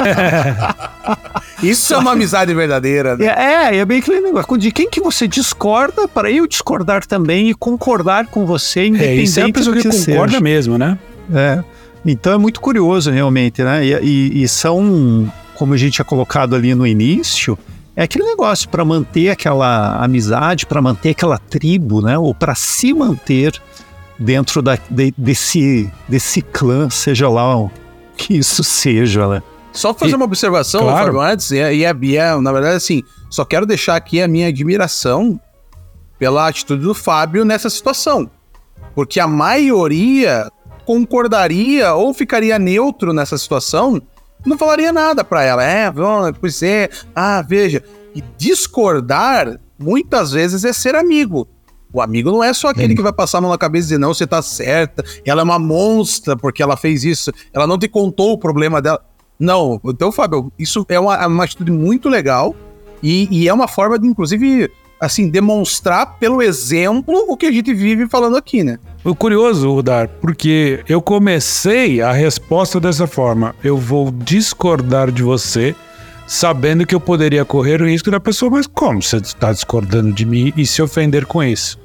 [1.62, 3.16] Isso é uma amizade verdadeira.
[3.16, 3.27] Né?
[3.27, 4.59] É, é bem aquele negócio.
[4.59, 9.22] De quem que você discorda para eu discordar também e concordar com você, independente é,
[9.22, 10.42] isso é a pessoa que, que concorda seja.
[10.42, 10.98] mesmo, né?
[11.35, 11.64] É.
[12.05, 13.85] Então é muito curioso realmente, né?
[13.85, 17.59] E, e, e são, como a gente tinha colocado ali no início,
[17.98, 22.16] É aquele negócio para manter aquela amizade, para manter aquela tribo, né?
[22.16, 23.61] Ou para se manter
[24.16, 27.68] dentro da, de, desse, desse clã, seja lá o
[28.16, 29.42] que isso seja, né?
[29.72, 31.06] Só fazer E- uma observação, claro.
[31.06, 34.22] Fábio, antes, e é, e é- e é, na verdade, assim, só quero deixar aqui
[34.22, 35.40] a minha admiração
[36.20, 38.30] pela atitude do Fábio nessa situação.
[38.94, 40.48] Porque a maioria
[40.84, 44.00] concordaria ou ficaria neutro nessa situação,
[44.44, 45.62] não falaria nada pra ela.
[45.62, 47.83] É, vamos, pois é, ah, veja.
[48.14, 51.46] E discordar, muitas vezes, é ser amigo.
[51.92, 53.98] O amigo não é só aquele que vai passar a mão na cabeça e dizer,
[53.98, 57.88] não, você tá certa, ela é uma monstra porque ela fez isso, ela não te
[57.88, 59.01] contou o problema dela.
[59.38, 62.55] Não, então, Fábio, isso é uma, uma atitude muito legal
[63.03, 67.72] e, e é uma forma de, inclusive, assim, demonstrar pelo exemplo o que a gente
[67.72, 68.78] vive falando aqui, né?
[69.18, 73.54] Curioso, Rudar, porque eu comecei a resposta dessa forma.
[73.62, 75.74] Eu vou discordar de você,
[76.26, 80.26] sabendo que eu poderia correr o risco da pessoa, mas como você está discordando de
[80.26, 81.78] mim e se ofender com isso?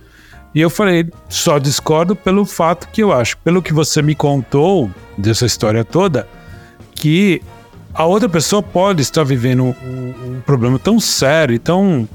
[0.54, 4.90] E eu falei, só discordo pelo fato que eu acho, pelo que você me contou
[5.18, 6.28] dessa história toda,
[6.94, 7.42] que
[7.94, 12.08] a outra pessoa pode estar vivendo um, um problema tão sério e tão,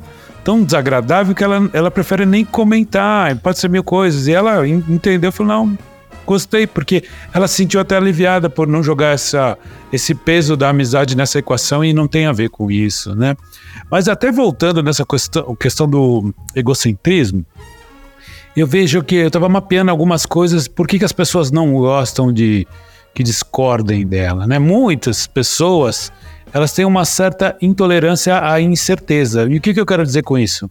[0.49, 4.27] tão desagradável que ela, ela prefere nem comentar, pode ser mil coisas.
[4.29, 5.79] E ela en- entendeu, falou, não,
[6.25, 9.59] gostei, porque ela se sentiu até aliviada por não jogar essa,
[9.93, 13.37] esse peso da amizade nessa equação e não tem a ver com isso, né?
[13.91, 17.45] Mas até voltando nessa questão, questão do egocentrismo,
[18.57, 22.33] eu vejo que eu estava mapeando algumas coisas, por que, que as pessoas não gostam
[22.33, 22.67] de
[23.15, 24.59] que discordem dela, né?
[24.59, 26.11] Muitas pessoas,
[26.53, 29.47] elas têm uma certa intolerância à incerteza.
[29.49, 30.69] E o que, que eu quero dizer com isso?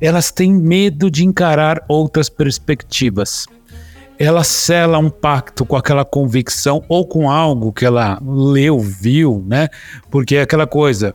[0.00, 3.46] Elas têm medo de encarar outras perspectivas.
[4.18, 9.68] Ela sela um pacto com aquela convicção ou com algo que ela leu, viu, né?
[10.10, 11.14] Porque é aquela coisa,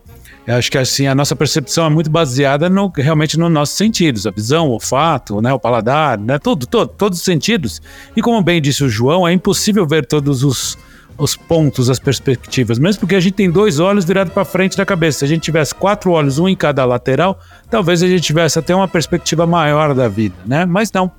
[0.50, 4.26] eu acho que assim, a nossa percepção é muito baseada no, realmente nos nossos sentidos,
[4.26, 7.80] a visão, o olfato, né, o paladar, né, tudo, todo, todos os sentidos.
[8.18, 10.76] E como bem disse o João, é impossível ver todos os,
[11.18, 14.86] os pontos, as perspectivas, mesmo porque a gente tem dois olhos virados para frente da
[14.86, 15.20] cabeça.
[15.20, 18.74] Se a gente tivesse quatro olhos, um em cada lateral, talvez a gente tivesse até
[18.74, 20.66] uma perspectiva maior da vida, né?
[20.66, 21.12] Mas não.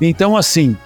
[0.00, 0.76] Então, assim,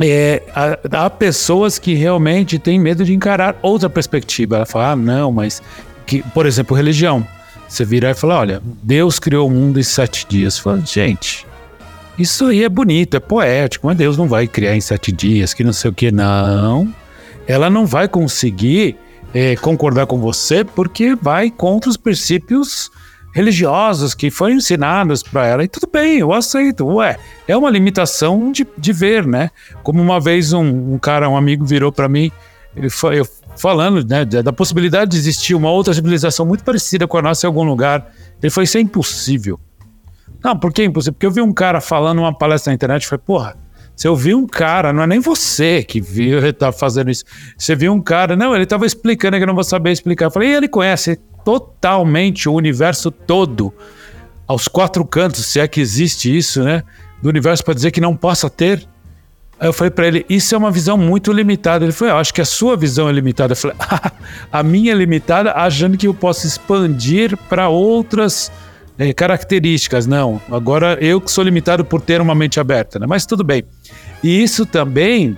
[0.00, 4.56] é, há, há pessoas que realmente têm medo de encarar outra perspectiva.
[4.56, 5.62] Ela fala, ah, não, mas
[6.06, 7.26] que, por exemplo, religião.
[7.68, 10.58] Você virar e falar, olha, Deus criou o mundo em sete dias.
[10.58, 11.46] Fala, gente,
[12.18, 15.62] isso aí é bonito, é poético, mas Deus não vai criar em sete dias, que
[15.62, 16.92] não sei o que, não.
[17.50, 18.96] Ela não vai conseguir
[19.34, 22.90] é, concordar com você porque vai contra os princípios
[23.32, 25.64] religiosos que foram ensinados para ela.
[25.64, 26.86] E tudo bem, eu aceito.
[26.86, 29.50] Ué, é uma limitação de, de ver, né?
[29.82, 32.30] Como uma vez um, um cara, um amigo virou para mim,
[32.76, 37.06] ele fa- eu falando né, da da possibilidade de existir uma outra civilização muito parecida
[37.06, 38.12] com a nossa em algum lugar.
[38.42, 39.58] Ele falou: Isso é impossível.
[40.42, 41.12] Não, por que é impossível?
[41.14, 43.56] Porque eu vi um cara falando numa palestra na internet e falei: Porra,
[44.00, 47.22] se eu vi um cara, não é nem você que viu, tá fazendo isso.
[47.58, 50.24] Você viu um cara, não, ele tava explicando que eu não vou saber explicar.
[50.24, 53.70] Eu falei: ele conhece totalmente o universo todo,
[54.46, 56.82] aos quatro cantos, se é que existe isso, né?
[57.22, 58.88] Do universo para dizer que não possa ter.
[59.58, 61.84] Aí eu falei pra ele, isso é uma visão muito limitada.
[61.84, 63.52] Ele falou, eu acho que a sua visão é limitada.
[63.52, 64.12] Eu falei, "Ah,
[64.50, 68.50] a minha é limitada, achando que eu posso expandir para outras
[69.00, 70.06] eh, características.
[70.06, 73.06] Não, agora eu que sou limitado por ter uma mente aberta, né?
[73.08, 73.64] Mas tudo bem.
[74.22, 75.34] E isso também,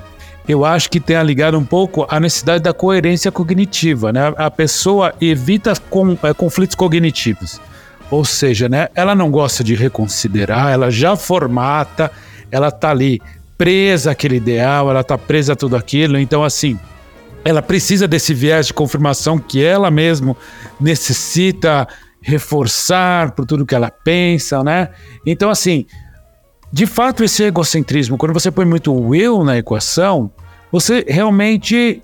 [0.48, 4.34] eu acho que tem ligado um pouco à necessidade da coerência cognitiva, né?
[4.36, 7.60] A pessoa evita com, eh, conflitos cognitivos.
[8.10, 12.10] Ou seja, né, ela não gosta de reconsiderar, ela já formata,
[12.50, 13.22] ela tá ali
[13.56, 16.18] presa àquele ideal, ela tá presa a tudo aquilo.
[16.18, 16.78] Então, assim,
[17.44, 20.36] ela precisa desse viés de confirmação que ela mesmo
[20.78, 21.88] necessita
[22.22, 24.88] reforçar por tudo que ela pensa, né?
[25.26, 25.86] Então, assim,
[26.72, 30.30] de fato, esse egocentrismo, quando você põe muito will na equação,
[30.70, 32.02] você realmente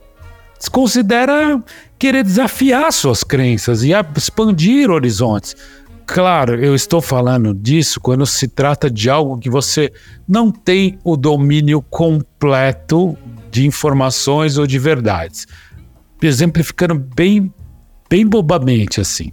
[0.71, 1.63] considera
[1.99, 5.57] querer desafiar suas crenças e expandir horizontes.
[6.05, 9.93] Claro, eu estou falando disso quando se trata de algo que você
[10.27, 13.17] não tem o domínio completo
[13.51, 15.47] de informações ou de verdades.
[16.23, 17.53] Exemplificando bem,
[18.09, 19.33] bem bobamente assim.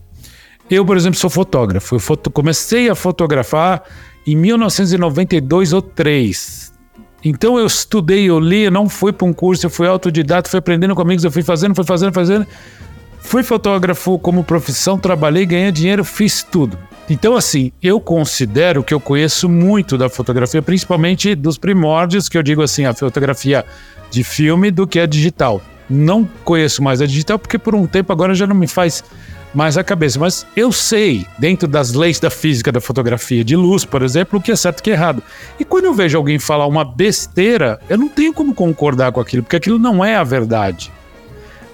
[0.69, 1.95] Eu, por exemplo, sou fotógrafo.
[1.95, 3.83] Eu foto comecei a fotografar
[4.25, 6.73] em 1992 ou 3.
[7.23, 10.59] Então eu estudei, eu li, eu não fui para um curso, eu fui autodidata, fui
[10.59, 12.45] aprendendo com amigos, eu fui fazendo, fui fazendo, fazendo.
[13.19, 16.77] Fui fotógrafo como profissão, trabalhei, ganhei dinheiro, fiz tudo.
[17.09, 22.43] Então, assim, eu considero que eu conheço muito da fotografia, principalmente dos primórdios, que eu
[22.43, 23.65] digo assim, a fotografia
[24.11, 25.61] de filme do que a digital.
[25.89, 29.03] Não conheço mais a digital, porque por um tempo agora já não me faz
[29.55, 30.19] mais a cabeça.
[30.19, 34.41] Mas eu sei, dentro das leis da física da fotografia de luz, por exemplo, o
[34.41, 35.23] que é certo e o que é errado.
[35.59, 39.43] E quando eu vejo alguém falar uma besteira, eu não tenho como concordar com aquilo,
[39.43, 40.91] porque aquilo não é a verdade.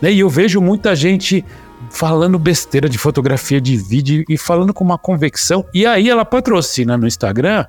[0.02, 0.14] Né?
[0.14, 1.44] E eu vejo muita gente
[1.90, 5.66] falando besteira de fotografia de vídeo e falando com uma convicção.
[5.74, 7.66] E aí ela patrocina no Instagram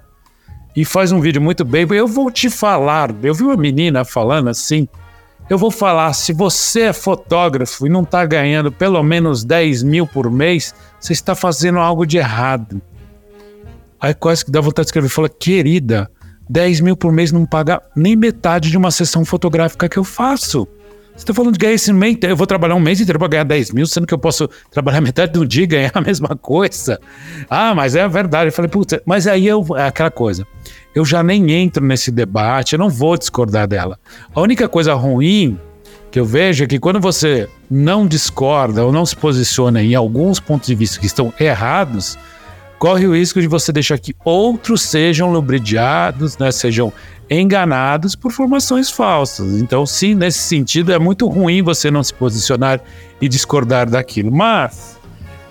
[0.76, 1.86] e faz um vídeo muito bem.
[1.90, 3.10] Eu vou te falar.
[3.22, 4.86] Eu vi uma menina falando assim
[5.50, 10.06] eu vou falar, se você é fotógrafo e não está ganhando pelo menos 10 mil
[10.06, 12.80] por mês, você está fazendo algo de errado.
[14.00, 16.10] Aí quase que dá vontade de escrever, fala, querida,
[16.48, 20.66] 10 mil por mês não paga nem metade de uma sessão fotográfica que eu faço.
[21.14, 23.44] Você está falando de ganhar esse mês eu vou trabalhar um mês inteiro para ganhar
[23.44, 26.98] 10 mil, sendo que eu posso trabalhar metade do dia e ganhar a mesma coisa.
[27.50, 28.48] Ah, mas é verdade.
[28.48, 30.46] Eu falei, putz, mas aí eu, é aquela coisa
[30.94, 33.98] eu já nem entro nesse debate, eu não vou discordar dela.
[34.34, 35.58] A única coisa ruim
[36.10, 40.38] que eu vejo é que quando você não discorda ou não se posiciona em alguns
[40.38, 42.18] pontos de vista que estão errados,
[42.78, 46.92] corre o risco de você deixar que outros sejam lubridiados, né, sejam
[47.30, 49.56] enganados por formações falsas.
[49.62, 52.80] Então, sim, nesse sentido, é muito ruim você não se posicionar
[53.20, 54.30] e discordar daquilo.
[54.30, 54.98] Mas,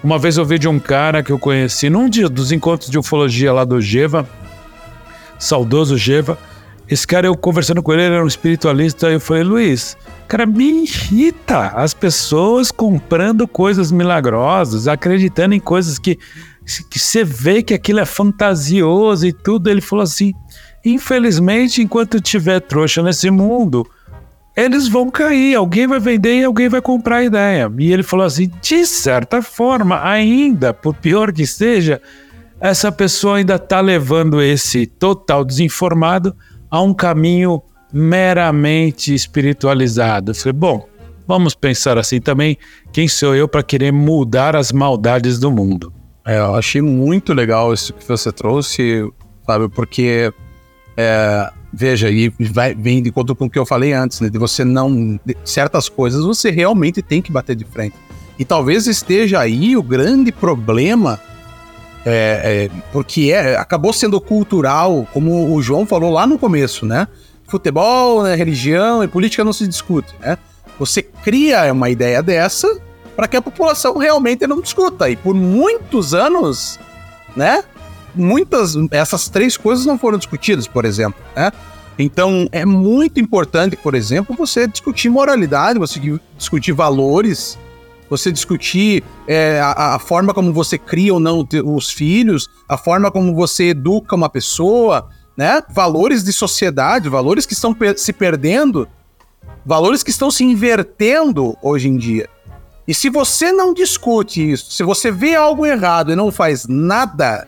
[0.03, 2.99] uma vez eu vi de um cara que eu conheci num dia dos encontros de
[2.99, 4.27] ufologia lá do Geva,
[5.41, 6.37] saudoso Geva.
[6.87, 10.83] Esse cara, eu conversando com ele, ele era um espiritualista, eu falei, Luiz, cara, me
[10.83, 16.17] irrita as pessoas comprando coisas milagrosas, acreditando em coisas que,
[16.89, 19.69] que você vê que aquilo é fantasioso e tudo.
[19.69, 20.33] Ele falou assim:
[20.85, 23.87] infelizmente, enquanto tiver trouxa nesse mundo,
[24.55, 27.71] eles vão cair, alguém vai vender e alguém vai comprar a ideia.
[27.79, 32.01] E ele falou assim: de certa forma, ainda, por pior que seja,
[32.61, 36.35] essa pessoa ainda está levando esse total desinformado
[36.69, 37.59] a um caminho
[37.91, 40.31] meramente espiritualizado.
[40.31, 40.87] Eu falei, bom,
[41.27, 42.55] vamos pensar assim também.
[42.93, 45.91] Quem sou eu para querer mudar as maldades do mundo?
[46.23, 49.11] É, eu achei muito legal isso que você trouxe,
[49.43, 49.67] sabe?
[49.67, 50.31] Porque,
[50.95, 54.29] é, veja, e vai, vem de conta com o que eu falei antes, né?
[54.29, 55.19] De você não.
[55.25, 57.95] De certas coisas você realmente tem que bater de frente.
[58.37, 61.19] E talvez esteja aí o grande problema
[62.05, 67.07] é, é, porque é, acabou sendo cultural, como o João falou lá no começo, né?
[67.47, 70.37] Futebol, né, religião e política não se discute, né?
[70.79, 72.79] Você cria uma ideia dessa
[73.15, 75.09] para que a população realmente não discuta.
[75.09, 76.79] E por muitos anos,
[77.35, 77.63] né?
[78.15, 81.51] Muitas essas três coisas não foram discutidas, por exemplo, né?
[81.99, 85.99] Então é muito importante, por exemplo, você discutir moralidade, você
[86.35, 87.59] discutir valores,
[88.11, 93.09] você discutir é, a, a, forma como você cria ou não os filhos, a forma
[93.09, 95.07] como você educa uma pessoa,
[95.37, 95.63] né?
[95.69, 98.85] Valores de sociedade, valores que estão per se perdendo,
[99.65, 102.29] valores que estão se invertendo hoje em dia.
[102.85, 107.47] E se você não discute isso, se você vê algo errado e não faz nada,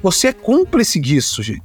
[0.00, 1.64] você é cúmplice disso, gente.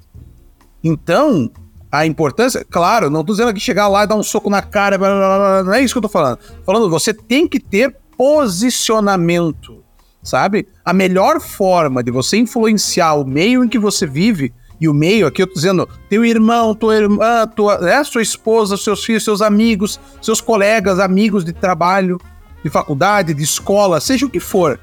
[0.84, 1.52] Então,
[1.92, 4.98] a importância, claro, não tô dizendo que chegar lá e dar um soco na cara,
[4.98, 6.40] blá, blá, blá, não é isso que eu tô falando.
[6.66, 9.84] Falando, você tem que ter posicionamento,
[10.22, 10.68] sabe?
[10.84, 15.26] A melhor forma de você influenciar o meio em que você vive, e o meio
[15.28, 19.42] aqui eu tô dizendo, teu irmão, tua irmã, tua, né, sua esposa, seus filhos, seus
[19.42, 22.20] amigos, seus colegas, amigos de trabalho,
[22.64, 24.80] de faculdade, de escola, seja o que for,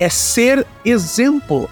[0.00, 1.68] é ser exemplo.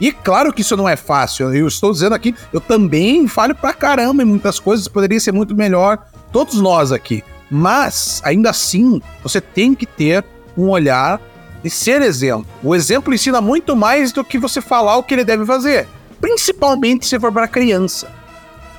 [0.00, 3.74] E claro que isso não é fácil, eu estou dizendo aqui, eu também falho pra
[3.74, 5.98] caramba em muitas coisas, poderia ser muito melhor,
[6.32, 7.22] todos nós aqui.
[7.50, 10.24] Mas, ainda assim, você tem que ter
[10.56, 11.20] um olhar
[11.64, 12.46] e ser exemplo.
[12.62, 15.88] O exemplo ensina muito mais do que você falar o que ele deve fazer,
[16.20, 18.10] principalmente se for para criança.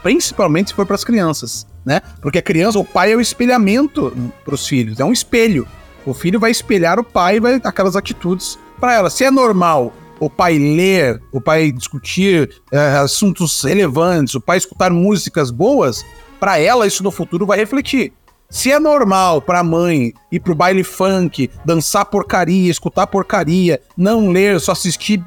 [0.02, 2.02] Principalmente se for para as crianças, né?
[2.22, 4.14] Porque a criança, o pai é o espelhamento
[4.44, 5.66] para os filhos, é um espelho.
[6.06, 9.10] O filho vai espelhar o pai, vai aquelas atitudes para ela.
[9.10, 14.92] Se é normal o pai ler, o pai discutir é, assuntos relevantes, o pai escutar
[14.92, 16.06] músicas boas,
[16.40, 18.12] para ela isso no futuro vai refletir.
[18.54, 24.60] Se é normal pra mãe ir pro baile funk, dançar porcaria, escutar porcaria, não ler,
[24.60, 25.26] só assistir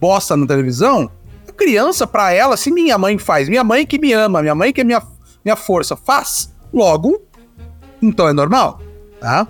[0.00, 1.08] bosta na televisão,
[1.48, 4.72] a criança, pra ela, se minha mãe faz, minha mãe que me ama, minha mãe
[4.72, 5.00] que é minha,
[5.44, 7.22] minha força, faz, logo,
[8.02, 8.80] então é normal,
[9.20, 9.46] tá?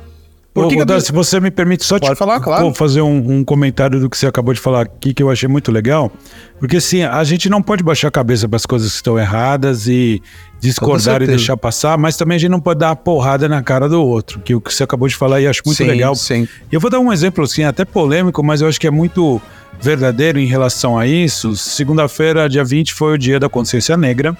[0.52, 2.74] Por que se você me permite só Pode te falar, claro.
[2.74, 5.70] fazer um, um, comentário do que você acabou de falar aqui que eu achei muito
[5.70, 6.10] legal,
[6.58, 9.86] porque assim, a gente não pode baixar a cabeça para as coisas que estão erradas
[9.86, 10.20] e
[10.60, 13.88] discordar e deixar passar, mas também a gente não pode dar uma porrada na cara
[13.88, 16.14] do outro, que o que você acabou de falar e acho muito sim, legal.
[16.14, 16.48] Sim.
[16.70, 19.40] E eu vou dar um exemplo assim, até polêmico, mas eu acho que é muito
[19.80, 21.56] verdadeiro em relação a isso.
[21.56, 24.36] Segunda-feira, dia 20, foi o dia da consciência negra.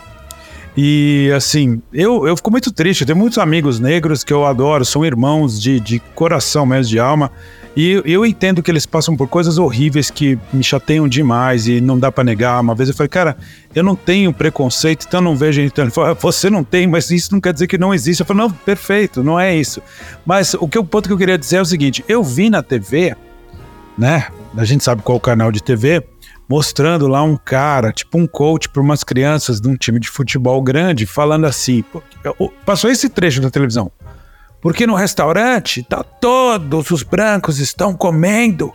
[0.81, 3.01] E assim, eu, eu fico muito triste.
[3.01, 7.01] Eu tenho muitos amigos negros que eu adoro, são irmãos de, de coração mesmo, de
[7.01, 7.33] alma.
[7.76, 11.99] E eu entendo que eles passam por coisas horríveis que me chateiam demais e não
[11.99, 12.61] dá para negar.
[12.61, 13.37] Uma vez eu falei, cara,
[13.74, 15.61] eu não tenho preconceito, então não vejo.
[15.61, 18.20] Então ele falou, você não tem, mas isso não quer dizer que não existe.
[18.20, 19.83] Eu falei, não, perfeito, não é isso.
[20.24, 22.62] Mas o, que, o ponto que eu queria dizer é o seguinte: eu vi na
[22.62, 23.16] TV,
[23.99, 24.29] né?
[24.57, 26.05] A gente sabe qual canal de TV,
[26.49, 30.61] mostrando lá um cara, tipo um coach para umas crianças de um time de futebol
[30.62, 31.84] grande, falando assim.
[32.64, 33.92] Passou esse trecho da televisão.
[34.61, 38.72] Porque no restaurante tá todos os brancos estão comendo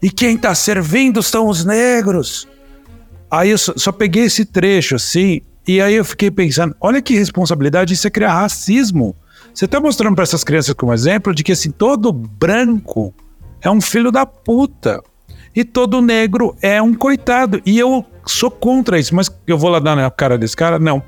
[0.00, 2.48] e quem tá servindo são os negros.
[3.30, 7.14] Aí eu só, só peguei esse trecho assim e aí eu fiquei pensando, olha que
[7.14, 9.14] responsabilidade isso é criar racismo.
[9.52, 13.12] Você tá mostrando para essas crianças como exemplo de que assim todo branco
[13.60, 15.02] é um filho da puta
[15.54, 17.60] e todo negro é um coitado.
[17.64, 20.78] E eu sou contra isso, mas eu vou lá dar na cara desse cara?
[20.78, 21.02] Não.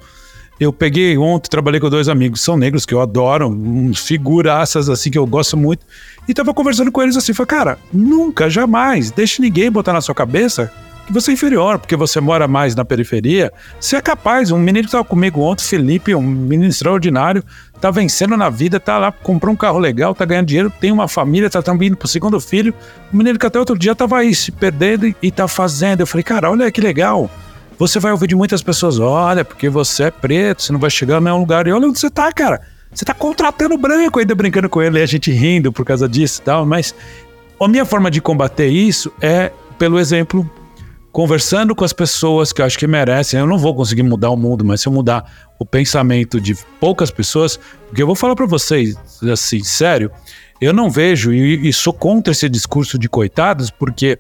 [0.61, 5.11] Eu peguei ontem, trabalhei com dois amigos, são negros que eu adoro, uns figuraças assim
[5.11, 5.84] que eu gosto muito,
[6.28, 10.14] e tava conversando com eles assim, falei, cara, nunca, jamais, deixe ninguém botar na sua
[10.14, 10.70] cabeça
[11.07, 13.53] que você é inferior, porque você mora mais na periferia.
[13.80, 14.50] Você é capaz.
[14.50, 17.44] Um menino que tava comigo ontem, Felipe, um menino extraordinário,
[17.80, 21.09] tá vencendo na vida, tá lá, comprou um carro legal, tá ganhando dinheiro, tem uma
[21.09, 22.72] família, tá também pro segundo filho.
[23.12, 26.00] Um menino que até outro dia tava aí se perdendo e, tá fazendo.
[26.00, 27.30] Eu falei, cara, olha que legal.
[27.78, 31.16] Você vai ouvir de muitas pessoas: olha, porque você é preto, você não vai chegar
[31.16, 31.66] no mesmo lugar.
[31.66, 32.61] E olha onde você tá, cara.
[32.94, 36.40] Você tá contratando branco, ainda brincando com ele e a gente rindo por causa disso
[36.40, 36.66] e tal.
[36.66, 36.94] Mas
[37.59, 40.48] a minha forma de combater isso é pelo exemplo,
[41.12, 43.38] conversando com as pessoas que eu acho que merecem.
[43.38, 47.10] Eu não vou conseguir mudar o mundo, mas se eu mudar o pensamento de poucas
[47.10, 48.96] pessoas, porque eu vou falar para vocês,
[49.30, 50.10] assim, sério,
[50.60, 54.18] eu não vejo e, e sou contra esse discurso de coitados, porque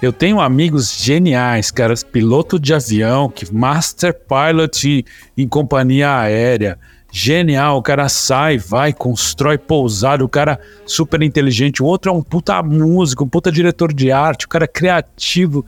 [0.00, 5.04] eu tenho amigos geniais, caras, piloto de avião, que master pilot
[5.36, 6.78] em companhia aérea.
[7.12, 11.82] Genial, o cara sai, vai, constrói pousada, o cara super inteligente.
[11.82, 15.66] O outro é um puta músico, um puta diretor de arte, o cara é criativo,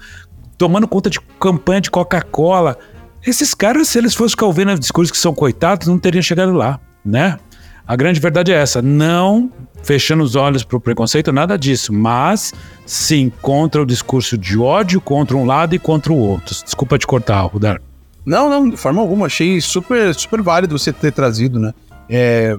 [0.63, 2.79] tomando conta de campanha de Coca-Cola.
[3.27, 6.79] Esses caras, se eles fossem ficar ouvindo discursos que são coitados, não teriam chegado lá,
[7.05, 7.37] né?
[7.85, 9.51] A grande verdade é essa: não
[9.83, 12.55] fechando os olhos para o preconceito, nada disso, mas
[12.87, 16.55] sim contra o discurso de ódio contra um lado e contra o outro.
[16.63, 17.83] Desculpa te cortar, Rudar.
[18.25, 19.27] Não, não, de forma alguma.
[19.27, 21.75] Achei super, super válido você ter trazido, né?
[22.09, 22.57] É,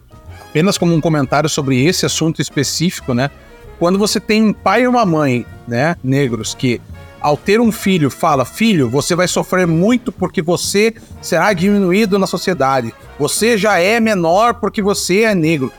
[0.50, 3.32] apenas como um comentário sobre esse assunto específico, né?
[3.80, 6.82] Quando você tem um pai e uma mãe, né, negros, que
[7.24, 12.28] ao ter um filho, fala: Filho, você vai sofrer muito porque você será diminuído na
[12.28, 12.94] sociedade.
[13.18, 15.72] Você já é menor porque você é negro.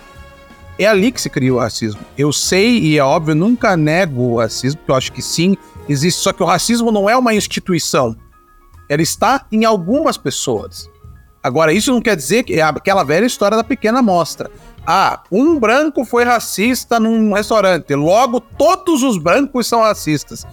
[0.79, 2.01] É ali que se cria o racismo.
[2.19, 5.57] Eu sei, e é óbvio, nunca nego o racismo, porque eu acho que sim,
[5.89, 6.21] existe.
[6.21, 8.17] Só que o racismo não é uma instituição.
[8.89, 10.91] Ela está em algumas pessoas.
[11.43, 14.51] Agora, isso não quer dizer que é aquela velha história da pequena amostra.
[14.87, 20.47] Ah, um branco foi racista num restaurante, logo todos os brancos são racistas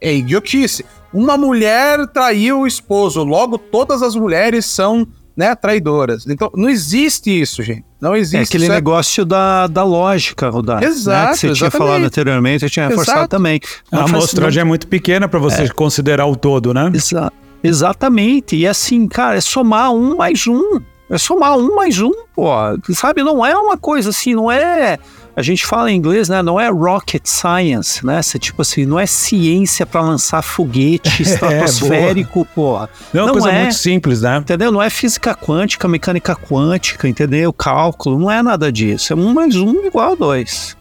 [0.00, 0.84] é idiotice.
[1.12, 6.26] Uma mulher traiu o esposo, logo todas as mulheres são né, traidoras.
[6.26, 7.84] Então, não existe isso, gente.
[8.00, 8.36] Não existe.
[8.36, 10.82] É aquele negócio da, da lógica, Rodar.
[10.82, 11.26] Exato.
[11.26, 11.58] Né, que você exatamente.
[11.58, 13.60] tinha falado anteriormente, eu tinha reforçado também.
[13.92, 15.68] A amostragem é muito pequena para você é.
[15.68, 16.90] considerar o todo, né?
[16.94, 17.32] Exa
[17.62, 18.56] exatamente.
[18.56, 20.80] E assim, cara, é somar um mais um.
[21.08, 22.50] É somar um mais um, pô.
[22.94, 24.98] Sabe, não é uma coisa assim, não é
[25.36, 26.42] a gente fala em inglês, né?
[26.42, 28.22] Não é rocket science, né?
[28.22, 32.88] Você, tipo assim, não é ciência para lançar foguete é, estratosférico, é, pô.
[33.12, 34.38] Não, não coisa é, muito simples, né?
[34.38, 34.72] Entendeu?
[34.72, 37.52] Não é física quântica, mecânica quântica, entendeu?
[37.52, 39.12] Cálculo, não é nada disso.
[39.12, 40.74] É um mais um igual a dois.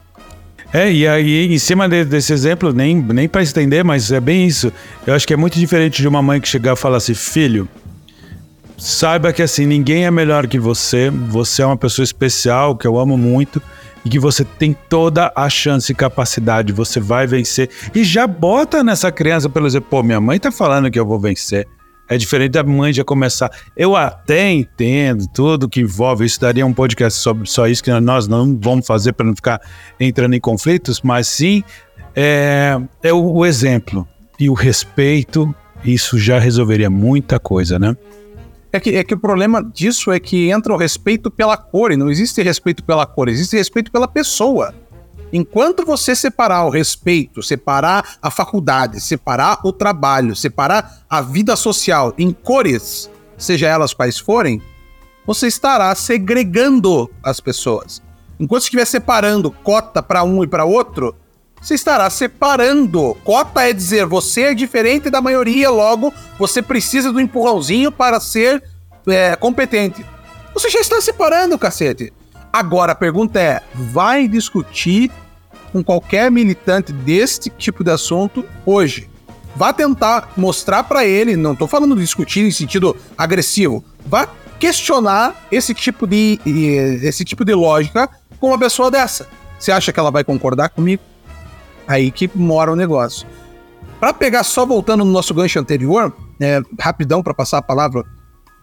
[0.72, 4.48] É, e aí, em cima de, desse exemplo, nem, nem para estender, mas é bem
[4.48, 4.72] isso.
[5.06, 7.68] Eu acho que é muito diferente de uma mãe que chegar e falar assim: filho,
[8.78, 12.98] saiba que assim, ninguém é melhor que você, você é uma pessoa especial, que eu
[12.98, 13.62] amo muito
[14.06, 17.70] e que você tem toda a chance e capacidade, você vai vencer.
[17.94, 21.20] E já bota nessa criança, pelo exemplo, pô, minha mãe tá falando que eu vou
[21.20, 21.68] vencer.
[22.08, 23.50] É diferente da mãe já começar.
[23.76, 28.28] Eu até entendo tudo que envolve isso, daria um podcast sobre só isso, que nós
[28.28, 29.60] não vamos fazer para não ficar
[30.00, 31.64] entrando em conflitos, mas sim
[32.16, 34.08] é, é o, o exemplo
[34.40, 35.54] e o respeito,
[35.84, 37.98] isso já resolveria muita coisa, né?
[38.76, 41.96] É que, é que o problema disso é que entra o respeito pela cor, e
[41.96, 44.76] não existe respeito pela cor, existe respeito pela pessoa.
[45.32, 52.14] Enquanto você separar o respeito, separar a faculdade, separar o trabalho, separar a vida social
[52.18, 54.62] em cores, seja elas quais forem,
[55.26, 58.04] você estará segregando as pessoas.
[58.38, 61.16] Enquanto estiver separando cota para um e para outro,
[61.66, 63.18] você estará separando.
[63.24, 68.64] Cota é dizer você é diferente da maioria, logo você precisa do empurrãozinho para ser
[69.08, 70.06] é, competente.
[70.54, 72.14] Você já está separando, cacete.
[72.54, 75.12] Agora a pergunta é: vai discutir
[75.72, 79.10] com qualquer militante deste tipo de assunto hoje?
[79.56, 84.28] Vá tentar mostrar para ele, não tô falando de discutir em sentido agressivo, vá
[84.60, 86.40] questionar esse tipo de
[87.02, 88.08] esse tipo de lógica
[88.40, 89.28] com uma pessoa dessa.
[89.58, 91.02] Você acha que ela vai concordar comigo?
[91.88, 93.28] Aí que mora o negócio.
[94.00, 98.04] Para pegar só voltando no nosso gancho anterior, é, rapidão para passar a palavra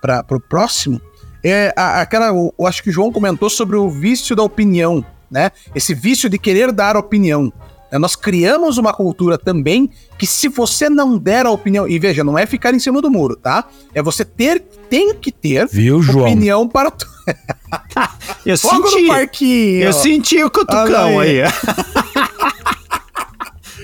[0.00, 1.00] para o próximo,
[1.44, 5.04] é a, aquela, eu, eu acho que o João comentou sobre o vício da opinião,
[5.30, 5.50] né?
[5.74, 7.52] Esse vício de querer dar opinião.
[7.90, 12.24] É, nós criamos uma cultura também que se você não der a opinião, e veja,
[12.24, 13.64] não é ficar em cima do muro, tá?
[13.94, 16.24] É você ter, tem que ter Viu, João?
[16.26, 17.06] opinião para tu.
[18.44, 19.82] Eu Fogo senti, no parquinho.
[19.84, 21.52] eu senti o cutucão Olha aí.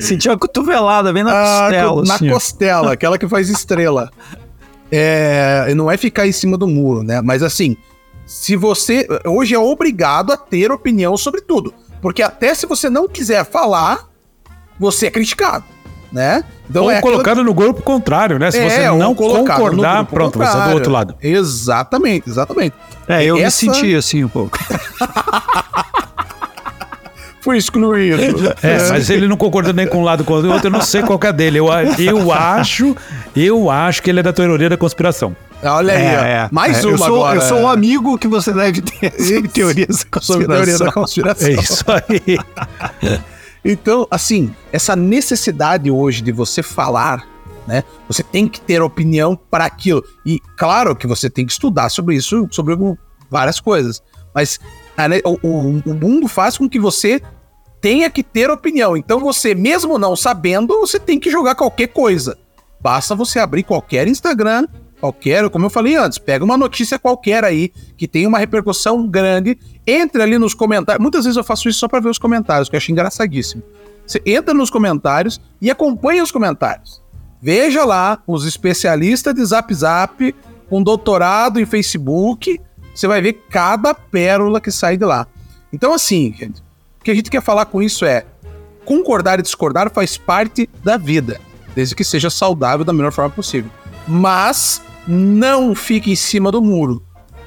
[0.01, 2.03] senti uma cotovelada bem na Ah, costela.
[2.05, 2.33] na ó.
[2.35, 4.11] costela, aquela que faz estrela.
[4.91, 7.21] É, não é ficar em cima do muro, né?
[7.21, 7.77] Mas assim,
[8.27, 13.07] se você hoje é obrigado a ter opinião sobre tudo, porque até se você não
[13.09, 14.07] quiser falar,
[14.79, 15.65] você é criticado,
[16.11, 16.43] né?
[16.71, 18.51] Então Ou é aquilo- colocado no grupo contrário, né?
[18.51, 20.75] Se é, você não concordar, pronto, você é do contrário.
[20.75, 21.15] outro lado.
[21.23, 22.75] Exatamente, exatamente.
[23.07, 24.59] É, eu Essa- me senti assim um pouco.
[27.49, 28.21] Fui excluído.
[28.63, 31.01] É, mas ele não concorda nem com um lado com o outro, eu não sei
[31.03, 31.59] qual que é dele.
[31.59, 31.67] Eu,
[31.99, 32.95] eu acho,
[33.35, 35.35] eu acho que ele é da teoria da conspiração.
[35.63, 36.49] Olha aí, ó.
[36.53, 37.39] mais é, uma eu sou, agora.
[37.39, 41.55] Eu sou um amigo que você deve ter sobre teorias da sobre teoria da conspiração.
[41.55, 41.95] conspiração.
[41.97, 42.39] É isso
[43.09, 43.19] aí.
[43.65, 47.27] Então, assim, essa necessidade hoje de você falar,
[47.67, 47.83] né?
[48.09, 50.03] Você tem que ter opinião para aquilo.
[50.25, 52.77] E claro que você tem que estudar sobre isso, sobre
[53.31, 54.01] várias coisas.
[54.35, 54.61] Mas
[54.97, 57.21] a o- o mundo faz com que você
[57.81, 58.97] tenha que ter opinião.
[58.97, 62.39] Então você, mesmo não sabendo, você tem que jogar qualquer coisa.
[62.81, 64.67] Basta você abrir qualquer Instagram,
[65.01, 69.59] qualquer, como eu falei antes, pega uma notícia qualquer aí que tem uma repercussão grande,
[69.87, 71.03] entre ali nos comentários.
[71.03, 73.63] Muitas vezes eu faço isso só para ver os comentários, que eu acho engraçadíssimo.
[74.07, 77.03] Você entra nos comentários e acompanha os comentários.
[77.41, 80.35] Veja lá os especialistas de Zap Zap
[80.69, 82.61] com doutorado em Facebook.
[82.95, 85.27] Você vai ver cada pérola que sai de lá.
[85.73, 86.63] Então, assim, gente,
[87.09, 88.27] que a gente quer falar com isso é
[88.85, 91.41] concordar e discordar faz parte da vida,
[91.75, 93.71] desde que seja saudável da melhor forma possível.
[94.07, 97.03] Mas não fique em cima do muro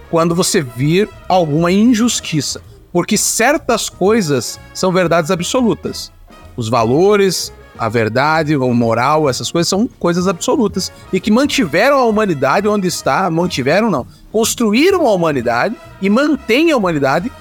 [0.09, 2.59] quando você vir alguma injustiça,
[2.91, 6.12] porque certas coisas são verdades absolutas.
[6.57, 12.05] Os valores, a verdade, o moral, essas coisas são coisas absolutas e que mantiveram a
[12.05, 17.32] humanidade onde está, mantiveram não, construíram a humanidade e mantêm a humanidade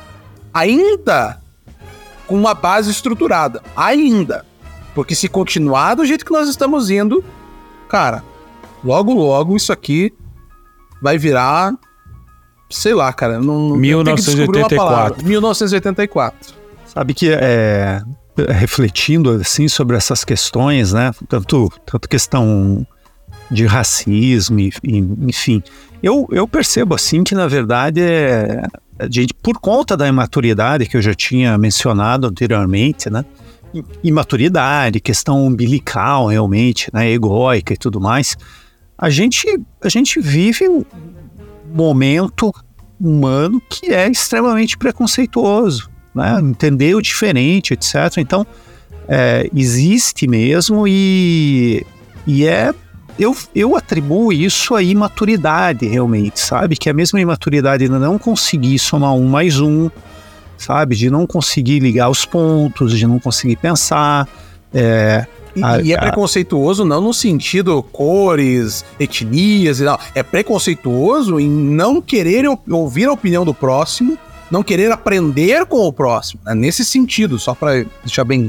[0.53, 1.40] ainda
[2.31, 4.47] com uma base estruturada, ainda.
[4.95, 7.25] Porque se continuar do jeito que nós estamos indo,
[7.89, 8.23] cara,
[8.85, 10.15] logo logo isso aqui
[11.03, 11.75] vai virar
[12.71, 14.77] sei lá, cara, não não- eu tenho que descobrir uma 1984.
[14.77, 15.25] palavra.
[15.25, 16.55] 1984.
[16.87, 18.01] Sabe que é,
[18.49, 21.11] refletindo assim sobre essas questões, né?
[21.29, 22.87] Tanto, tanto questão
[23.51, 25.61] de racismo, enfim.
[26.01, 28.63] Eu, eu percebo assim que, na verdade, é,
[29.11, 33.25] gente, por conta da imaturidade que eu já tinha mencionado anteriormente, né?
[34.03, 37.11] Imaturidade, questão umbilical realmente, né?
[37.11, 38.37] Egóica e tudo mais.
[38.99, 39.47] A gente,
[39.83, 40.85] a gente vive um
[41.73, 42.53] momento
[43.01, 46.39] humano que é extremamente preconceituoso, né?
[46.41, 48.19] Entender o diferente, etc.
[48.19, 48.47] Então,
[49.09, 51.87] é, existe mesmo e,
[52.27, 52.75] e é
[53.21, 56.77] eu, eu atribuo isso à imaturidade, realmente, sabe?
[56.77, 59.91] Que a mesma imaturidade de não conseguir somar um mais um,
[60.57, 60.97] sabe?
[60.97, 64.27] De não conseguir ligar os pontos, de não conseguir pensar.
[64.73, 69.99] É, E, Ah, e é preconceituoso não no sentido cores, etnias e tal.
[70.15, 74.17] É preconceituoso em não querer ou- ouvir a opinião do próximo,
[74.49, 76.41] não querer aprender com o próximo.
[76.47, 78.49] É nesse sentido, só pra deixar bem.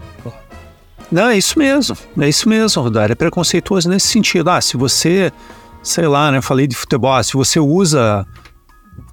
[1.12, 1.98] Não, é isso mesmo.
[2.20, 3.12] É isso mesmo, Rodar.
[3.12, 4.50] É preconceituoso nesse sentido.
[4.50, 5.32] Ah, se você,
[5.84, 6.42] sei lá, né?
[6.42, 7.14] Falei de futebol.
[7.14, 8.26] ah, se você usa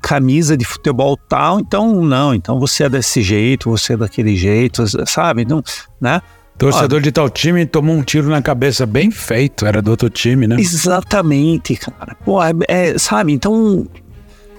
[0.01, 2.35] camisa de futebol tal, então não.
[2.35, 5.45] Então você é desse jeito, você é daquele jeito, sabe?
[5.45, 5.63] Não,
[6.01, 6.23] né?
[6.57, 10.47] Torcedor de tal time tomou um tiro na cabeça bem feito, era do outro time,
[10.47, 10.57] né?
[10.59, 12.17] Exatamente, cara.
[12.25, 13.33] Pô, é, é, sabe?
[13.33, 13.87] Então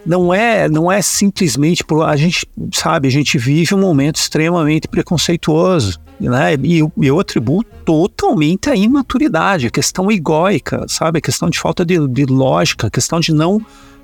[0.06, 4.88] não é, não é simplesmente por a gente sabe, a gente vive um momento extremamente
[4.88, 6.56] preconceituoso, né?
[6.62, 11.20] E eu, eu atribuo totalmente a imaturidade, a questão egóica, sabe?
[11.20, 13.60] A questão de falta de, de lógica, a questão de não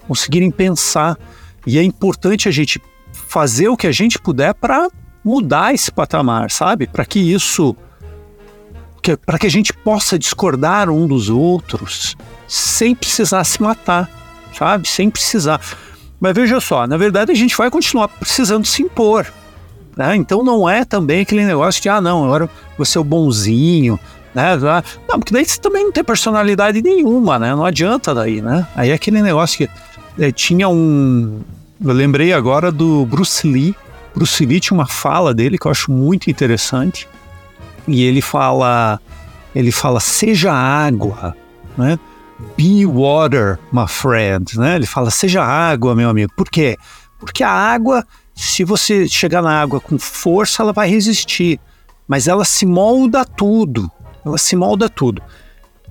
[0.07, 1.17] conseguirem pensar.
[1.65, 2.81] E é importante a gente
[3.11, 4.89] fazer o que a gente puder para
[5.23, 6.87] mudar esse patamar, sabe?
[6.87, 7.75] Para que isso
[9.23, 12.15] para que a gente possa discordar um dos outros
[12.47, 14.09] sem precisar se matar,
[14.57, 14.87] sabe?
[14.87, 15.59] Sem precisar.
[16.19, 19.31] Mas veja só, na verdade a gente vai continuar precisando se impor.
[19.95, 20.15] Né?
[20.15, 23.99] Então não é também aquele negócio de, ah, não, agora você é o bonzinho,
[24.35, 24.57] né?
[25.07, 27.55] Não, porque daí você também não tem personalidade nenhuma, né?
[27.55, 28.67] Não adianta daí, né?
[28.75, 29.69] Aí é aquele negócio que
[30.21, 31.39] é, tinha um.
[31.83, 33.73] Eu lembrei agora do Bruce Lee.
[34.13, 37.07] Bruce Lee tinha uma fala dele que eu acho muito interessante.
[37.87, 38.99] E ele fala.
[39.55, 41.33] Ele fala, seja água,
[41.77, 41.97] né?
[42.57, 44.75] Be water, my friend, né?
[44.75, 46.33] Ele fala, seja água, meu amigo.
[46.35, 46.77] Por quê?
[47.19, 48.05] Porque a água,
[48.35, 51.59] se você chegar na água com força, ela vai resistir.
[52.07, 53.89] Mas ela se molda tudo.
[54.25, 55.21] Ela se molda tudo.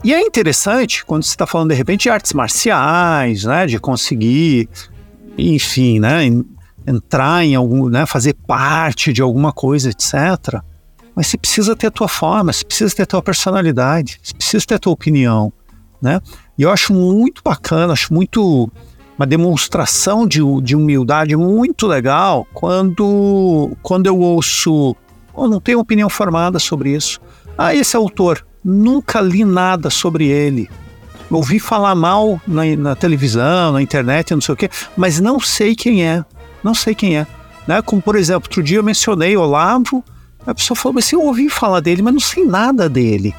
[0.03, 4.68] E é interessante quando você está falando de repente de artes marciais, né, de conseguir,
[5.38, 6.26] enfim, né,
[6.86, 10.61] entrar em algum, né, fazer parte de alguma coisa, etc.
[11.14, 14.66] Mas você precisa ter a tua forma, você precisa ter a tua personalidade, você precisa
[14.66, 15.51] ter a tua opinião,
[16.05, 16.21] né?
[16.59, 18.71] E eu acho muito bacana, acho muito
[19.19, 24.95] uma demonstração de, de humildade muito legal quando, quando eu ouço,
[25.37, 27.21] eu não tenho opinião formada sobre isso.
[27.57, 30.69] Ah, esse autor, nunca li nada sobre ele.
[31.31, 35.75] Ouvi falar mal na, na televisão, na internet, não sei o quê, mas não sei
[35.75, 36.23] quem é.
[36.63, 37.27] Não sei quem é.
[37.67, 37.81] Né?
[37.81, 40.05] Como, por exemplo, outro dia eu mencionei Olavo,
[40.47, 43.35] a pessoa falou assim: eu ouvi falar dele, mas não sei nada dele.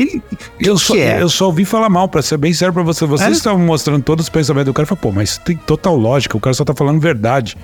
[0.00, 0.22] Ele,
[0.58, 1.20] eu, só, é?
[1.20, 3.04] eu só ouvi falar mal, para ser bem sério para você.
[3.04, 3.32] Vocês é?
[3.32, 4.84] estavam mostrando todos os pensamentos do cara.
[4.84, 7.54] Eu falei, pô, mas tem total lógica, o cara só tá falando verdade.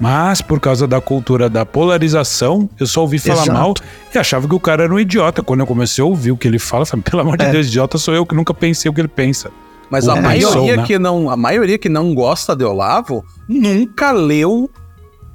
[0.00, 3.52] Mas por causa da cultura da polarização, eu só ouvi falar Exato.
[3.52, 3.74] mal
[4.12, 5.40] e achava que o cara era um idiota.
[5.40, 7.50] Quando eu comecei a ouvir o que ele fala, sabe, pelo amor de é.
[7.52, 9.52] Deus, idiota sou eu que nunca pensei o que ele pensa.
[9.88, 10.82] Mas a maioria né?
[10.84, 14.68] que não, a maioria que não gosta de Olavo nunca leu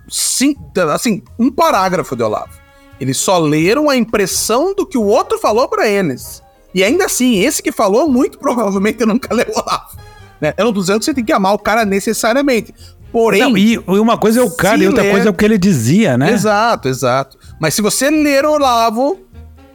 [0.09, 0.53] sim,
[0.93, 2.59] assim, um parágrafo de Olavo.
[2.99, 6.43] Eles só leram a impressão do que o outro falou para eles.
[6.73, 9.97] E ainda assim, esse que falou, muito provavelmente nunca leu Olavo.
[10.39, 10.51] Né?
[10.53, 12.73] Tô dizendo que você tem que amar o cara necessariamente.
[13.11, 13.41] Porém.
[13.41, 15.11] Não, e uma coisa é o cara e outra ler...
[15.11, 16.31] coisa é o que ele dizia, né?
[16.31, 17.37] Exato, exato.
[17.59, 19.19] Mas se você ler Olavo,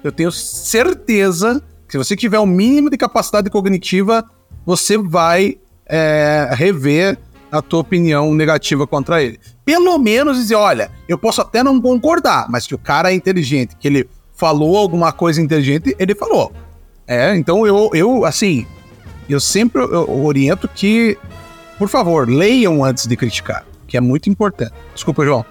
[0.04, 4.24] eu tenho certeza que se você tiver o um mínimo de capacidade cognitiva,
[4.64, 7.18] você vai é, rever
[7.50, 9.38] a tua opinião negativa contra ele.
[9.64, 13.76] Pelo menos dizer, olha, eu posso até não concordar, mas que o cara é inteligente,
[13.76, 16.52] que ele falou alguma coisa inteligente, ele falou.
[17.06, 18.66] É, então eu, eu assim,
[19.28, 21.18] eu sempre eu oriento que
[21.78, 24.72] por favor, leiam antes de criticar, que é muito importante.
[24.94, 25.44] Desculpa, João.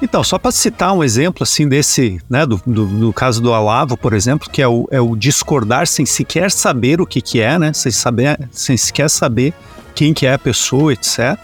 [0.00, 3.96] Então, só para citar um exemplo assim desse, né, do, do, do, caso do Alavo,
[3.96, 7.56] por exemplo, que é o, é o discordar sem sequer saber o que, que é,
[7.56, 9.54] né, sem, saber, sem sequer saber
[9.94, 11.38] quem que é a pessoa, etc.,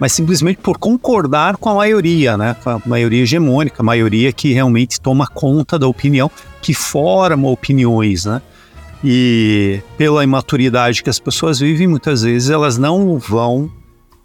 [0.00, 4.52] mas simplesmente por concordar com a maioria, né, com a maioria hegemônica, a maioria que
[4.52, 6.30] realmente toma conta da opinião,
[6.62, 8.42] que forma opiniões, né.
[9.02, 13.70] E pela imaturidade que as pessoas vivem, muitas vezes elas não vão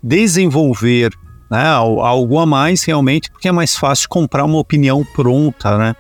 [0.03, 1.11] desenvolver
[1.49, 5.95] né, algo a mais realmente, porque é mais fácil comprar uma opinião pronta, né?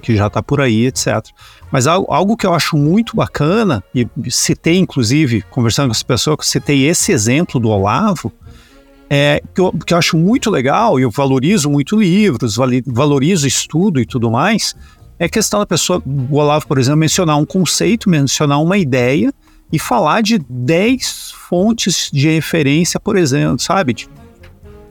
[0.00, 1.26] Que já está por aí, etc.
[1.72, 6.86] Mas algo que eu acho muito bacana, e citei inclusive, conversando com as pessoas, citei
[6.86, 8.32] esse exemplo do Olavo,
[9.08, 12.56] é, que, eu, que eu acho muito legal, e eu valorizo muito livros,
[12.86, 14.74] valorizo estudo e tudo mais,
[15.18, 19.32] é questão da pessoa, o Olavo, por exemplo, mencionar um conceito, mencionar uma ideia
[19.72, 23.94] e falar de 10 fontes de referência, por exemplo, sabe?
[23.94, 24.08] De,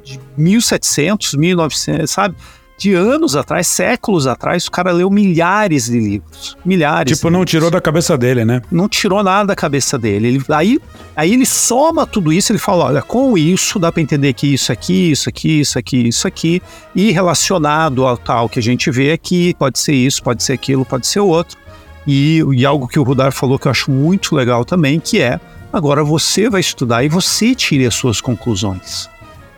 [0.03, 2.35] de 1700, 1900, sabe?
[2.83, 6.57] De anos atrás, séculos atrás, o cara leu milhares de livros.
[6.65, 7.17] Milhares.
[7.17, 7.51] Tipo, não livros.
[7.51, 8.61] tirou da cabeça dele, né?
[8.69, 10.27] Não tirou nada da cabeça dele.
[10.27, 10.79] Ele, aí,
[11.15, 14.69] aí ele soma tudo isso, ele fala: olha, com isso dá para entender que isso
[14.69, 16.61] aqui, isso aqui, isso aqui, isso aqui,
[16.93, 20.83] e relacionado ao tal que a gente vê aqui, pode ser isso, pode ser aquilo,
[20.83, 21.57] pode ser outro.
[22.05, 25.39] E, e algo que o Rudar falou que eu acho muito legal também, que é
[25.71, 29.09] agora você vai estudar e você tire as suas conclusões.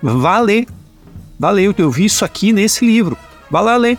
[0.03, 0.67] Vá ler
[1.39, 3.17] Valeu, eu vi isso aqui nesse livro.
[3.49, 3.97] Vai lá ler.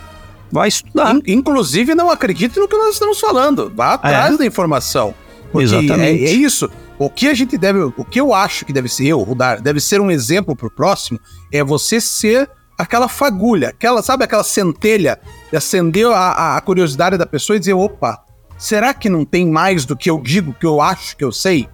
[0.51, 1.15] Vai estudar.
[1.15, 3.71] In, inclusive, não acredite no que nós estamos falando.
[3.75, 4.37] Vá atrás é.
[4.37, 5.13] da informação.
[5.53, 6.25] Exatamente.
[6.25, 6.69] É, é, isso.
[6.97, 7.79] O que a gente deve.
[7.79, 11.19] O que eu acho que deve ser eu, Rudar, deve ser um exemplo pro próximo,
[11.51, 15.19] é você ser aquela fagulha, aquela, sabe, aquela centelha
[15.49, 18.23] de acender a, a curiosidade da pessoa e dizer, opa,
[18.57, 21.67] será que não tem mais do que eu digo, que eu acho que eu sei?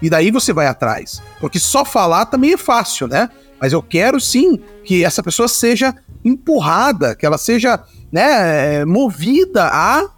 [0.00, 1.20] E daí você vai atrás.
[1.40, 3.28] Porque só falar também é fácil, né?
[3.60, 5.94] Mas eu quero sim que essa pessoa seja
[6.24, 7.80] empurrada, que ela seja
[8.10, 10.08] né, movida a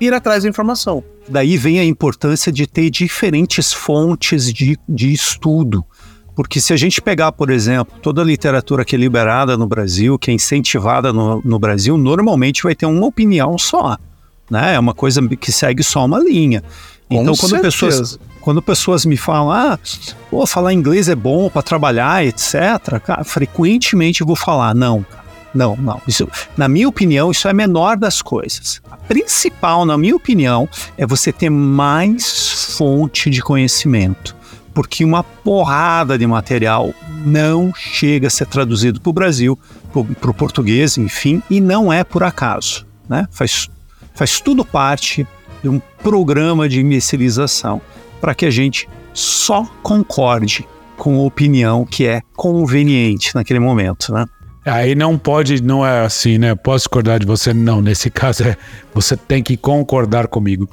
[0.00, 1.02] ir atrás da informação.
[1.28, 5.84] Daí vem a importância de ter diferentes fontes de, de estudo.
[6.34, 10.18] Porque se a gente pegar, por exemplo, toda a literatura que é liberada no Brasil,
[10.18, 13.98] que é incentivada no, no Brasil, normalmente vai ter uma opinião só.
[14.50, 14.74] né?
[14.74, 16.62] É uma coisa que segue só uma linha.
[17.10, 17.62] Então, Com quando certeza.
[17.62, 19.78] pessoas, quando pessoas me falam, ah,
[20.30, 25.06] pô, falar inglês é bom para trabalhar, etc., cara, frequentemente vou falar, não,
[25.54, 26.00] não, não.
[26.06, 28.82] Isso, na minha opinião, isso é a menor das coisas.
[28.90, 30.68] A principal, na minha opinião,
[30.98, 34.34] é você ter mais fonte de conhecimento.
[34.74, 39.58] Porque uma porrada de material não chega a ser traduzido para o Brasil,
[40.18, 42.86] para o português, enfim, e não é por acaso.
[43.06, 43.28] Né?
[43.30, 43.68] Faz,
[44.14, 45.26] faz tudo parte
[45.62, 47.82] de um programa de imbecilização
[48.22, 50.66] para que a gente só concorde
[50.96, 54.24] com a opinião que é conveniente naquele momento, né?
[54.64, 56.54] Aí não pode, não é assim, né?
[56.54, 57.52] Posso discordar de você?
[57.52, 58.56] Não, nesse caso é
[58.94, 60.70] você tem que concordar comigo.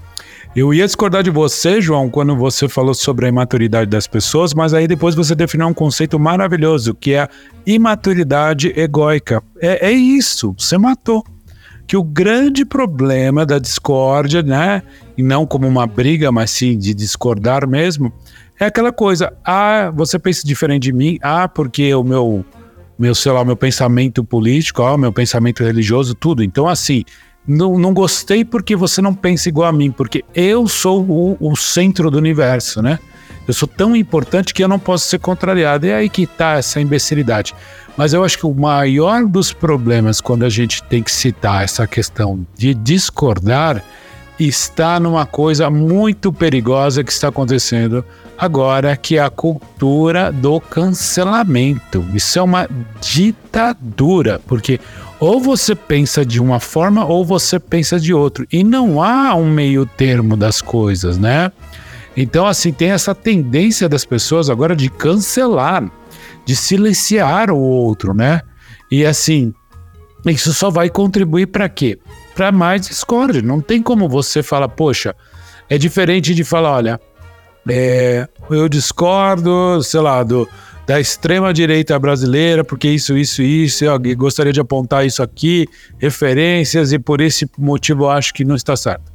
[0.56, 4.74] Eu ia discordar de você, João, quando você falou sobre a imaturidade das pessoas, mas
[4.74, 7.30] aí depois você definiu um conceito maravilhoso, que é a
[7.66, 9.42] imaturidade egóica.
[9.60, 11.24] É, é isso, você matou.
[11.90, 14.84] Que o grande problema da discórdia, né?
[15.18, 18.14] E não como uma briga, mas sim de discordar mesmo,
[18.60, 19.34] é aquela coisa.
[19.44, 21.18] Ah, você pensa diferente de mim.
[21.20, 22.46] Ah, porque o meu
[22.96, 26.44] meu, sei lá, meu pensamento político, ó, meu pensamento religioso, tudo.
[26.44, 27.04] Então, assim,
[27.48, 31.56] não, não gostei porque você não pensa igual a mim, porque eu sou o, o
[31.56, 33.00] centro do universo, né?
[33.50, 35.88] Eu sou tão importante que eu não posso ser contrariado.
[35.88, 37.56] E é aí que tá essa imbecilidade.
[37.98, 41.88] Mas eu acho que o maior dos problemas quando a gente tem que citar essa
[41.88, 43.84] questão de discordar
[44.40, 48.06] está numa coisa muito perigosa que está acontecendo
[48.38, 52.06] agora, que é a cultura do cancelamento.
[52.14, 52.70] Isso é uma
[53.02, 54.80] ditadura, porque
[55.20, 59.50] ou você pensa de uma forma ou você pensa de outro, e não há um
[59.50, 61.52] meio termo das coisas, né?
[62.16, 65.90] Então, assim, tem essa tendência das pessoas agora de cancelar,
[66.46, 68.42] de silenciar o outro, né?
[68.92, 69.54] E assim,
[70.26, 72.00] isso só vai contribuir para quê?
[72.36, 73.42] Para mais discórdia.
[73.42, 75.16] Não tem como você falar, poxa,
[75.70, 77.00] é diferente de falar, olha,
[77.68, 80.50] é, eu discordo, sei lá, do,
[80.88, 85.68] da extrema direita brasileira, porque isso, isso, isso, eu gostaria de apontar isso aqui,
[86.00, 89.09] referências, e por esse motivo eu acho que não está certo.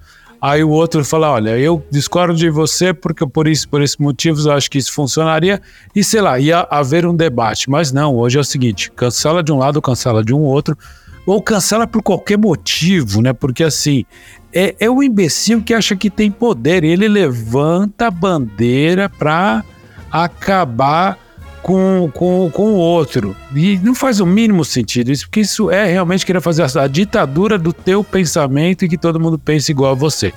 [0.46, 4.44] Aí o outro fala, olha, eu discordo de você porque por isso, por esses motivos
[4.44, 5.58] eu acho que isso funcionaria,
[5.96, 7.70] e sei lá, ia haver um debate.
[7.70, 10.76] Mas não, hoje é o seguinte, cancela de um lado, cancela de um outro,
[11.24, 13.32] ou cancela por qualquer motivo, né?
[13.32, 14.04] Porque assim,
[14.52, 16.84] é, é o imbecil que acha que tem poder.
[16.84, 19.64] Ele levanta a bandeira para
[20.12, 21.18] acabar
[21.64, 23.34] com, com, com o outro.
[23.54, 27.58] E não faz o mínimo sentido isso, porque isso é realmente querer fazer a, ditadura
[27.58, 30.30] do teu pensamento e que todo mundo pense igual a você.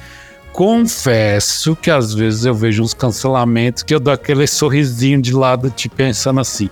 [0.54, 5.70] Confesso que às vezes eu vejo uns cancelamentos que eu dou aquele sorrisinho de lado,
[5.70, 6.70] te pensando assim,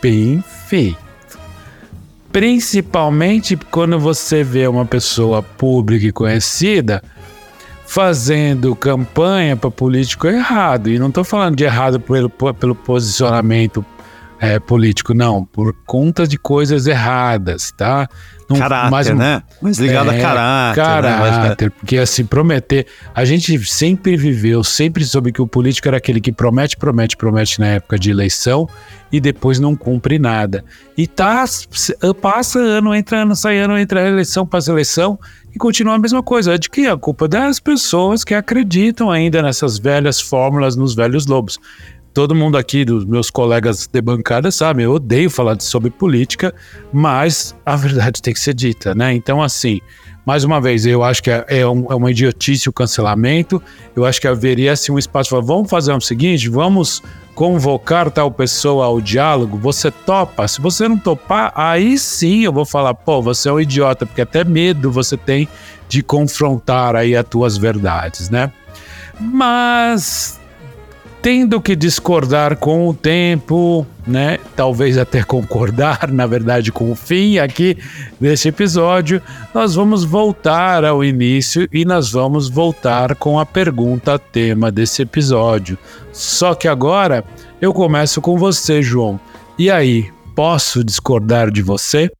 [0.00, 0.96] bem feito.
[2.30, 7.02] Principalmente quando você vê uma pessoa pública e conhecida
[7.92, 10.88] fazendo campanha para político errado.
[10.88, 13.84] E não estou falando de errado pelo, pelo posicionamento
[14.42, 18.08] é, político, não, por conta de coisas erradas, tá?
[18.50, 19.40] Não, caráter, mais né?
[19.62, 20.80] Mais ligado a é, caráter.
[20.80, 20.84] né?
[20.84, 22.88] Caráter, porque assim, prometer.
[23.14, 27.60] A gente sempre viveu, sempre soube que o político era aquele que promete, promete, promete
[27.60, 28.68] na época de eleição
[29.12, 30.64] e depois não cumpre nada.
[30.98, 31.44] E tá,
[32.20, 35.20] passa ano, entra ano, sai ano, entra eleição, passa eleição
[35.54, 36.54] e continua a mesma coisa.
[36.54, 41.26] É de que a culpa das pessoas que acreditam ainda nessas velhas fórmulas, nos velhos
[41.26, 41.60] lobos.
[42.14, 46.54] Todo mundo aqui, dos meus colegas de bancada, sabe, eu odeio falar sobre política,
[46.92, 49.14] mas a verdade tem que ser dita, né?
[49.14, 49.80] Então, assim,
[50.26, 53.60] mais uma vez, eu acho que é, é um- é uma idiotice o cancelamento.
[53.96, 57.02] Eu acho que haveria assim, um espaço para vamos fazer o seguinte, vamos
[57.34, 59.56] convocar tal pessoa ao diálogo.
[59.58, 60.46] Você topa?
[60.46, 64.20] Se você não topar, aí sim eu vou falar, pô, você é um idiota, porque
[64.20, 65.48] até medo você tem
[65.88, 68.52] de confrontar aí as tuas verdades, né?
[69.18, 70.38] Mas
[71.22, 74.38] tendo que discordar com o tempo, né?
[74.56, 77.78] Talvez até concordar, na verdade, com o fim aqui
[78.20, 79.22] deste episódio,
[79.54, 85.78] nós vamos voltar ao início e nós vamos voltar com a pergunta tema desse episódio.
[86.12, 87.24] Só que agora
[87.60, 89.20] eu começo com você, João.
[89.56, 92.10] E aí, posso discordar de você?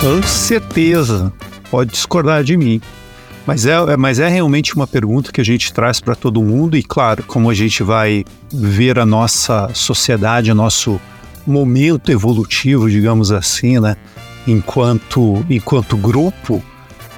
[0.00, 1.32] Com certeza.
[1.70, 2.80] Pode discordar de mim.
[3.46, 6.76] Mas é, é- mas é realmente uma pergunta que a gente traz para todo mundo,
[6.76, 11.00] e claro, como a gente vai ver a nossa sociedade, o nosso
[11.46, 13.96] momento evolutivo, digamos assim, né?
[14.46, 16.62] Enquanto, enquanto grupo,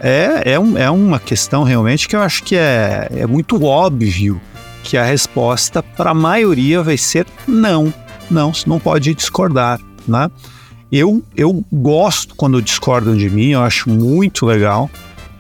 [0.01, 4.41] é, é, um- é uma questão realmente que eu acho que é, é muito óbvio
[4.85, 7.93] que a resposta para a maioria vai ser não.
[8.31, 10.31] Não, não pode discordar, né?
[10.93, 14.91] Eu, eu gosto quando discordam de mim, eu acho muito legal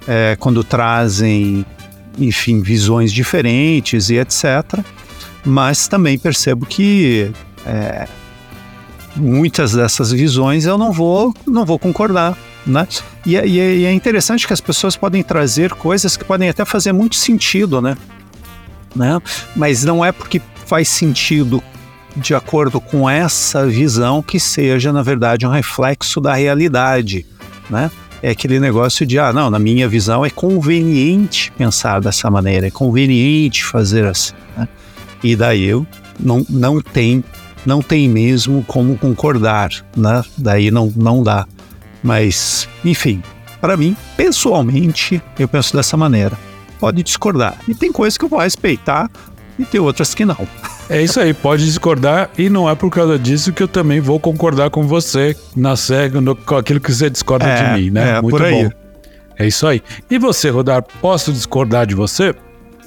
[0.07, 1.67] é, quando trazem,
[2.19, 4.79] enfim, visões diferentes e etc.
[5.45, 7.33] Mas também percebo que
[7.67, 8.07] é,
[9.17, 12.37] muitas dessas visões eu não vou, não vou concordar.
[12.67, 12.87] Né?
[13.25, 16.49] E, é, e, é, e é interessante que as pessoas podem trazer coisas que podem
[16.49, 17.97] até fazer muito sentido, né?
[18.95, 19.21] né?
[19.57, 21.63] Mas não é porque faz sentido
[22.17, 27.25] de acordo com essa visão que seja, na verdade, um reflexo da realidade,
[27.69, 27.91] né?
[28.23, 32.71] É aquele negócio de, ah, não, na minha visão é conveniente pensar dessa maneira, é
[32.71, 34.69] conveniente fazer assim, né?
[35.23, 35.87] E daí eu
[36.19, 37.25] não, não tem
[37.65, 40.23] não tem mesmo como concordar, né?
[40.37, 41.47] Daí não, não dá.
[42.03, 43.23] Mas, enfim,
[43.61, 46.37] para mim, pessoalmente, eu penso dessa maneira.
[46.79, 47.59] Pode discordar.
[47.69, 49.11] E tem coisas que eu vou respeitar
[49.59, 50.37] e tem outras que não.
[50.91, 54.19] É isso aí, pode discordar e não é por causa disso que eu também vou
[54.19, 58.19] concordar com você na cega, no, com aquilo que você discorda é, de mim, né?
[58.19, 58.71] É, Muito bom.
[59.39, 59.81] É isso aí.
[60.11, 62.35] E você, Rodar, posso discordar de você?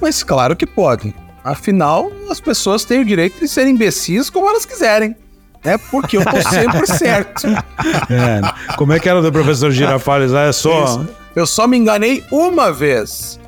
[0.02, 1.16] Mas claro que pode.
[1.46, 5.16] Afinal, as pessoas têm o direito de serem imbecis como elas quiserem.
[5.64, 7.48] É porque eu tô sempre certo.
[7.48, 10.34] É, como é que era do professor Girafales?
[10.34, 10.84] Ah, é só.
[10.84, 11.08] Isso.
[11.34, 13.40] Eu só me enganei uma vez.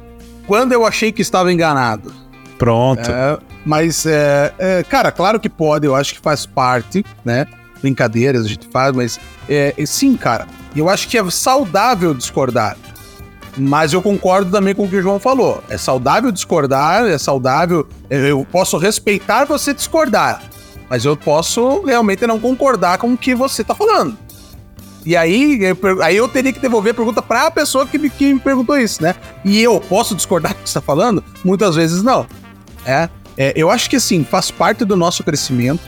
[0.47, 2.14] Quando eu achei que estava enganado.
[2.58, 3.12] Pronto.
[3.12, 7.47] É, mas, é, é, cara, claro que pode, eu acho que faz parte, né?
[7.82, 12.78] Brincadeiras a gente faz, mas é, sim, cara, eu acho que é saudável discordar.
[13.57, 15.63] Mas eu concordo também com o que o João falou.
[15.70, 17.88] É saudável discordar, é saudável.
[18.09, 20.43] Eu posso respeitar você discordar,
[20.89, 24.18] mas eu posso realmente não concordar com o que você tá falando.
[25.05, 25.59] E aí,
[26.01, 28.78] aí eu teria que devolver a pergunta para a pessoa que me, que me perguntou
[28.78, 29.16] isso, né?
[29.45, 31.24] E eu posso discordar do que você tá falando?
[31.43, 32.26] Muitas vezes não.
[32.84, 33.07] É,
[33.38, 35.81] é, eu acho que assim, faz parte do nosso crescimento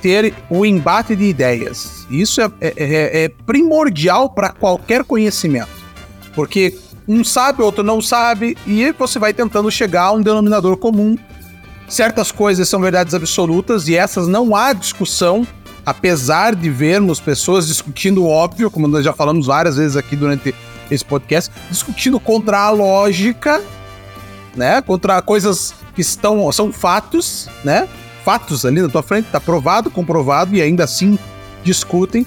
[0.00, 2.06] ter o embate de ideias.
[2.10, 5.70] Isso é, é, é, é primordial para qualquer conhecimento.
[6.34, 6.78] Porque
[7.08, 11.16] um sabe, outro não sabe, e você vai tentando chegar a um denominador comum.
[11.88, 15.46] Certas coisas são verdades absolutas e essas não há discussão,
[15.84, 20.54] apesar de vermos pessoas discutindo o óbvio, como nós já falamos várias vezes aqui durante
[20.90, 23.62] esse podcast, discutindo contra a lógica,
[24.54, 24.82] né?
[24.82, 27.88] Contra coisas que estão são fatos, né?
[28.24, 31.18] Fatos ali na tua frente, tá provado, comprovado e ainda assim
[31.64, 32.26] discutem.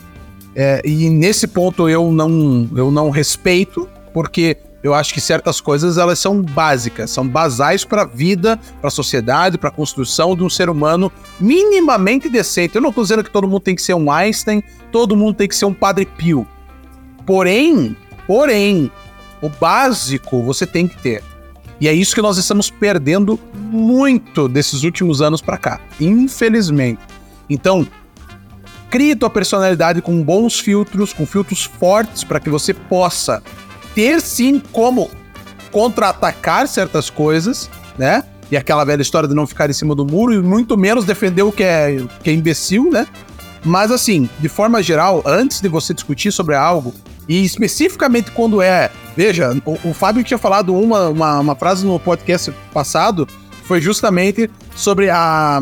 [0.56, 5.98] É, e nesse ponto eu não eu não respeito, porque eu acho que certas coisas
[5.98, 10.44] elas são básicas, são basais para a vida, para a sociedade, para a construção de
[10.44, 12.76] um ser humano minimamente decente.
[12.76, 15.48] Eu não estou dizendo que todo mundo tem que ser um Einstein, todo mundo tem
[15.48, 16.48] que ser um Padre Pio.
[17.26, 17.96] Porém,
[18.26, 18.92] porém,
[19.42, 21.29] o básico você tem que ter.
[21.80, 27.02] E é isso que nós estamos perdendo muito desses últimos anos para cá, infelizmente.
[27.50, 27.88] Então,
[28.90, 33.42] crie tua personalidade com bons filtros, com filtros fortes para que você possa
[33.96, 35.10] ter sim como
[35.72, 38.24] contra-atacar certas coisas, né?
[38.52, 41.44] E aquela velha história de não ficar em cima do muro e muito menos defender
[41.44, 43.08] o que é, que é imbecil, né?
[43.64, 46.94] Mas assim, de forma geral, antes de você discutir sobre algo,
[47.28, 48.92] e especificamente quando é.
[49.20, 53.28] Veja, o, o Fábio tinha falado uma, uma, uma, frase no podcast passado,
[53.66, 55.60] foi justamente sobre a.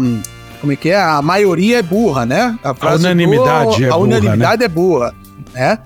[0.62, 1.02] Como é que é?
[1.02, 2.56] A maioria é burra, né?
[2.64, 3.94] A, a unanimidade do, é a burra.
[3.94, 4.66] A unanimidade né?
[4.66, 5.16] é burra,
[5.56, 5.80] né?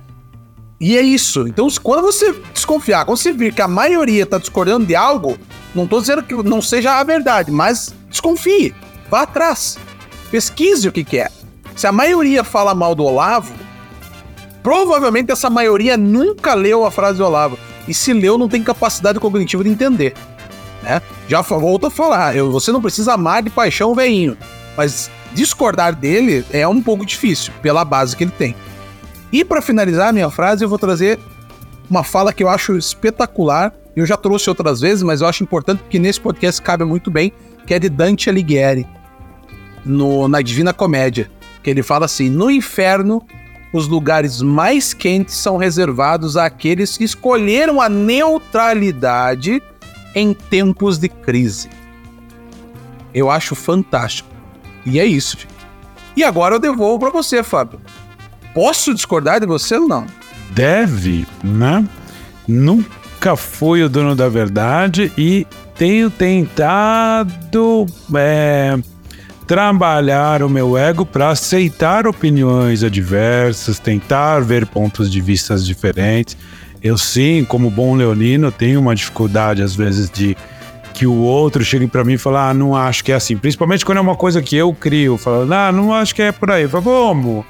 [0.81, 1.47] E é isso.
[1.47, 5.37] Então, quando você desconfiar, quando você vir que a maioria tá discordando de algo,
[5.73, 8.75] não tô dizendo que não seja a verdade, mas desconfie.
[9.09, 9.77] Vá atrás.
[10.29, 11.29] Pesquise o que, que é.
[11.73, 13.53] Se a maioria fala mal do Olavo,
[14.63, 17.57] provavelmente essa maioria nunca leu a frase do Olavo.
[17.87, 20.13] E se leu, não tem capacidade cognitiva de entender.
[20.83, 21.01] Né?
[21.27, 24.37] Já volto a falar, eu, você não precisa amar de paixão o veinho.
[24.77, 28.55] Mas discordar dele é um pouco difícil, pela base que ele tem.
[29.31, 31.19] E para finalizar a minha frase, eu vou trazer
[31.89, 33.73] uma fala que eu acho espetacular.
[33.95, 37.31] Eu já trouxe outras vezes, mas eu acho importante porque nesse podcast cabe muito bem,
[37.65, 38.87] que é de Dante Alighieri,
[39.85, 41.29] no, na Divina Comédia,
[41.63, 43.25] que ele fala assim: "No inferno,
[43.73, 49.61] os lugares mais quentes são reservados àqueles que escolheram a neutralidade
[50.15, 51.69] em tempos de crise."
[53.13, 54.29] Eu acho fantástico.
[54.85, 55.37] E é isso.
[56.15, 57.79] E agora eu devolvo para você, Fábio
[58.53, 60.05] posso discordar de você ou não?
[60.51, 61.85] Deve, né?
[62.47, 68.77] Nunca fui o dono da verdade e tenho tentado é,
[69.45, 76.37] trabalhar o meu ego para aceitar opiniões adversas, tentar ver pontos de vista diferentes.
[76.81, 80.35] Eu sim, como bom leonino, tenho uma dificuldade às vezes de
[80.93, 83.37] que o outro chegue para mim e fale, ah, não acho que é assim.
[83.37, 86.51] Principalmente quando é uma coisa que eu crio, falando, ah, não acho que é por
[86.51, 86.67] aí.
[86.67, 87.45] Falo, vamos.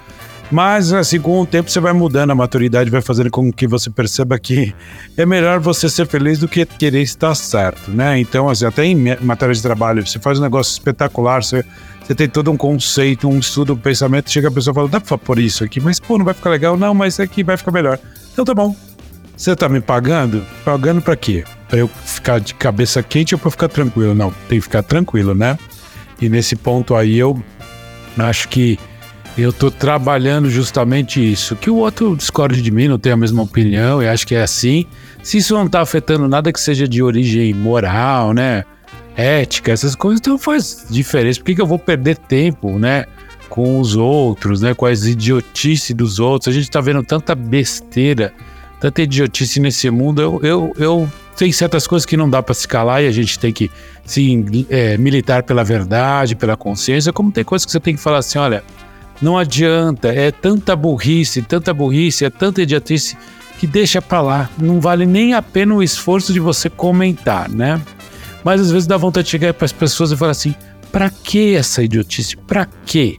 [0.51, 3.89] Mas, assim, com o tempo você vai mudando, a maturidade vai fazendo com que você
[3.89, 4.75] perceba que
[5.15, 8.19] é melhor você ser feliz do que querer estar certo, né?
[8.19, 11.63] Então, assim, até em matéria de trabalho, você faz um negócio espetacular, você,
[12.03, 14.99] você tem todo um conceito, um estudo, um pensamento, chega a pessoa e fala, dá
[14.99, 16.75] pra pôr isso aqui, mas pô, não vai ficar legal?
[16.75, 17.97] Não, mas aqui vai ficar melhor.
[18.33, 18.75] Então tá bom.
[19.37, 20.45] Você tá me pagando?
[20.65, 21.45] Pagando pra quê?
[21.69, 24.13] Pra eu ficar de cabeça quente ou pra ficar tranquilo?
[24.13, 25.57] Não, tem que ficar tranquilo, né?
[26.21, 27.41] E nesse ponto aí eu
[28.17, 28.77] acho que
[29.37, 31.55] eu estou trabalhando justamente isso.
[31.55, 34.41] Que o outro discorde de mim, não tem a mesma opinião, e acho que é
[34.41, 34.85] assim.
[35.23, 38.65] Se isso não está afetando nada que seja de origem moral, né?
[39.15, 41.39] Ética, essas coisas, então faz diferença.
[41.39, 43.05] Por que, que eu vou perder tempo, né?
[43.49, 44.73] Com os outros, né?
[44.73, 46.47] Com as idiotices dos outros.
[46.47, 48.33] A gente está vendo tanta besteira,
[48.79, 50.21] tanta idiotice nesse mundo.
[50.21, 51.09] Eu, eu, eu
[51.51, 53.71] certas coisas que não dá para se calar e a gente tem que
[54.05, 58.19] se é, militar pela verdade, pela consciência, como tem coisas que você tem que falar
[58.19, 58.63] assim, olha,
[59.21, 63.15] não adianta, é tanta burrice, tanta burrice, é tanta idiotice
[63.59, 64.49] que deixa pra lá.
[64.57, 67.79] Não vale nem a pena o esforço de você comentar, né?
[68.43, 70.55] Mas às vezes dá vontade de chegar para as pessoas e falar assim:
[70.91, 72.35] pra que essa idiotice?
[72.35, 73.17] Pra quê?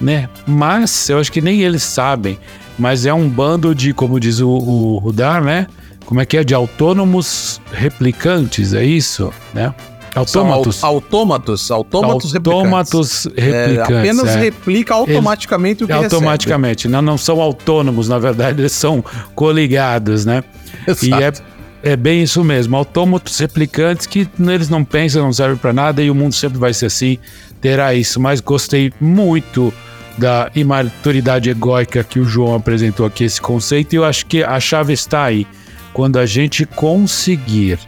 [0.00, 0.28] Né?
[0.46, 2.38] Mas eu acho que nem eles sabem.
[2.78, 5.66] Mas é um bando de, como diz o, o Rudar, né?
[6.06, 6.44] Como é que é?
[6.44, 9.32] De autônomos replicantes, é isso?
[9.52, 9.74] Né?
[10.18, 10.84] Autômatos.
[10.84, 11.70] autômatos.
[11.70, 13.24] Autômatos replicantes.
[13.24, 13.90] replicantes.
[13.90, 14.38] É, apenas é.
[14.38, 16.84] replica automaticamente Eles, o que Automaticamente.
[16.84, 16.92] Recebe.
[16.92, 19.04] Não, não são autônomos, na verdade, eles são
[19.34, 20.42] coligados, né?
[20.86, 21.06] Exato.
[21.06, 22.76] E é, é bem isso mesmo.
[22.76, 26.74] Autômatos replicantes que eles não pensam, não servem para nada e o mundo sempre vai
[26.74, 27.18] ser assim.
[27.60, 28.20] Terá isso.
[28.20, 29.72] Mas gostei muito
[30.16, 34.58] da imaturidade egóica que o João apresentou aqui, esse conceito, e eu acho que a
[34.58, 35.46] chave está aí.
[35.92, 37.78] Quando a gente conseguir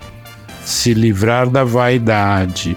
[0.71, 2.77] se livrar da vaidade,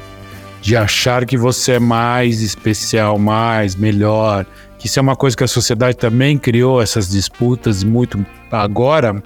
[0.61, 4.45] de achar que você é mais especial, mais, melhor,
[4.83, 9.23] isso é uma coisa que a sociedade também criou, essas disputas muito agora,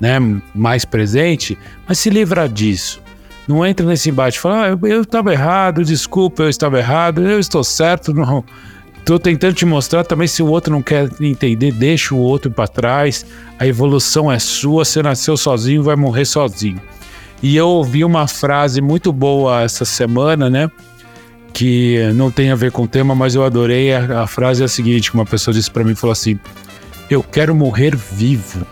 [0.00, 0.18] né,
[0.52, 1.56] mais presente,
[1.86, 3.00] mas se livrar disso.
[3.46, 7.62] Não entra nesse embate, fala, ah, eu estava errado, desculpa, eu estava errado, eu estou
[7.62, 8.44] certo, não.
[8.98, 12.66] Estou tentando te mostrar também se o outro não quer entender, deixa o outro para
[12.66, 13.24] trás.
[13.56, 16.80] A evolução é sua, você nasceu sozinho, vai morrer sozinho.
[17.42, 20.70] E eu ouvi uma frase muito boa essa semana, né?
[21.52, 23.94] Que não tem a ver com o tema, mas eu adorei.
[23.94, 26.38] A, a frase é a seguinte: uma pessoa disse para mim, falou assim:
[27.10, 28.66] "Eu quero morrer vivo".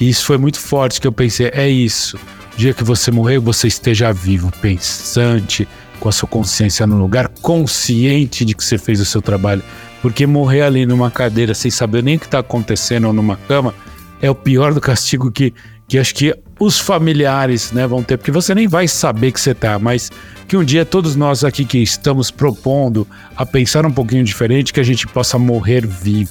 [0.00, 2.16] E isso foi muito forte que eu pensei, é isso.
[2.54, 5.68] O dia que você morrer, você esteja vivo, pensante,
[6.00, 9.62] com a sua consciência no lugar, consciente de que você fez o seu trabalho.
[10.00, 13.74] Porque morrer ali numa cadeira sem saber nem o que está acontecendo ou numa cama
[14.22, 15.52] é o pior do castigo que,
[15.86, 19.54] que acho que os familiares né, vão ter, porque você nem vai saber que você
[19.54, 20.12] tá, mas
[20.46, 24.78] que um dia todos nós aqui que estamos propondo a pensar um pouquinho diferente, que
[24.78, 26.30] a gente possa morrer vivo.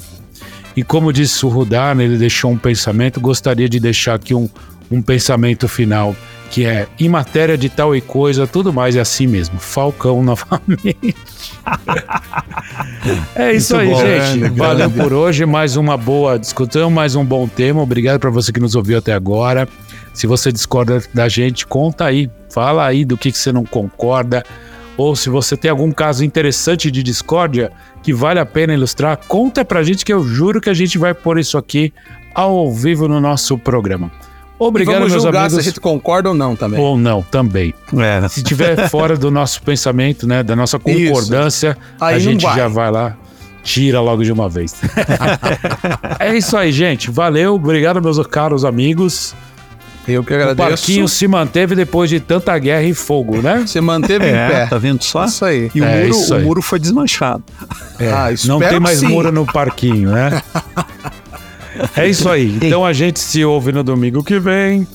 [0.75, 4.47] E como disse o Rudar, né, ele deixou um pensamento, gostaria de deixar aqui um,
[4.91, 6.15] um pensamento final,
[6.51, 9.59] que é em matéria de tal e coisa, tudo mais é assim mesmo.
[9.59, 11.15] Falcão novamente.
[13.36, 14.45] é isso Muito aí, bom, gente.
[14.45, 15.43] É, Valeu por hoje.
[15.45, 17.82] Mais uma boa discussão, mais um bom tema.
[17.82, 19.67] Obrigado para você que nos ouviu até agora.
[20.20, 22.30] Se você discorda da gente, conta aí.
[22.49, 24.43] Fala aí do que, que você não concorda.
[24.97, 27.72] Ou se você tem algum caso interessante de discórdia
[28.03, 31.13] que vale a pena ilustrar, conta pra gente que eu juro que a gente vai
[31.13, 31.93] pôr isso aqui
[32.36, 34.11] ao vivo no nosso programa.
[34.59, 35.53] Obrigado, e vamos meus julgar amigos.
[35.53, 36.82] se a gente concorda ou não também.
[36.82, 37.74] Ou não, também.
[37.97, 38.28] É.
[38.28, 42.58] Se tiver fora do nosso pensamento, né, da nossa concordância, a gente vai.
[42.58, 43.16] já vai lá,
[43.63, 44.75] tira logo de uma vez.
[46.20, 47.09] é isso aí, gente.
[47.09, 49.33] Valeu, obrigado, meus caros amigos.
[50.08, 50.67] Eu que agradeço.
[50.67, 53.66] O parquinho se manteve depois de tanta guerra e fogo, né?
[53.67, 54.66] Se manteve é, em pé.
[54.66, 55.26] Tá vendo só?
[55.26, 55.70] Isso aí.
[55.74, 57.43] E o, é, muro, o muro foi desmanchado.
[58.00, 60.42] É, ah, não tem mais muro no parquinho, né?
[61.96, 62.58] É isso aí.
[62.62, 64.88] Então a gente se ouve no domingo que vem.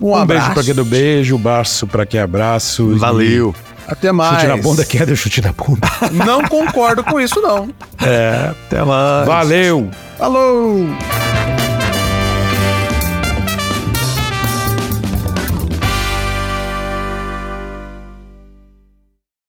[0.00, 2.96] Um, um beijo pra quem do beijo, braço pra quem abraço.
[2.96, 3.54] Valeu.
[3.86, 4.40] Até mais.
[4.40, 5.88] Chute na bunda, quem é do chute na bunda?
[6.24, 7.68] Não concordo com isso, não.
[8.00, 8.50] É.
[8.66, 9.26] Até mais.
[9.26, 9.90] Valeu.
[10.18, 10.86] Falou.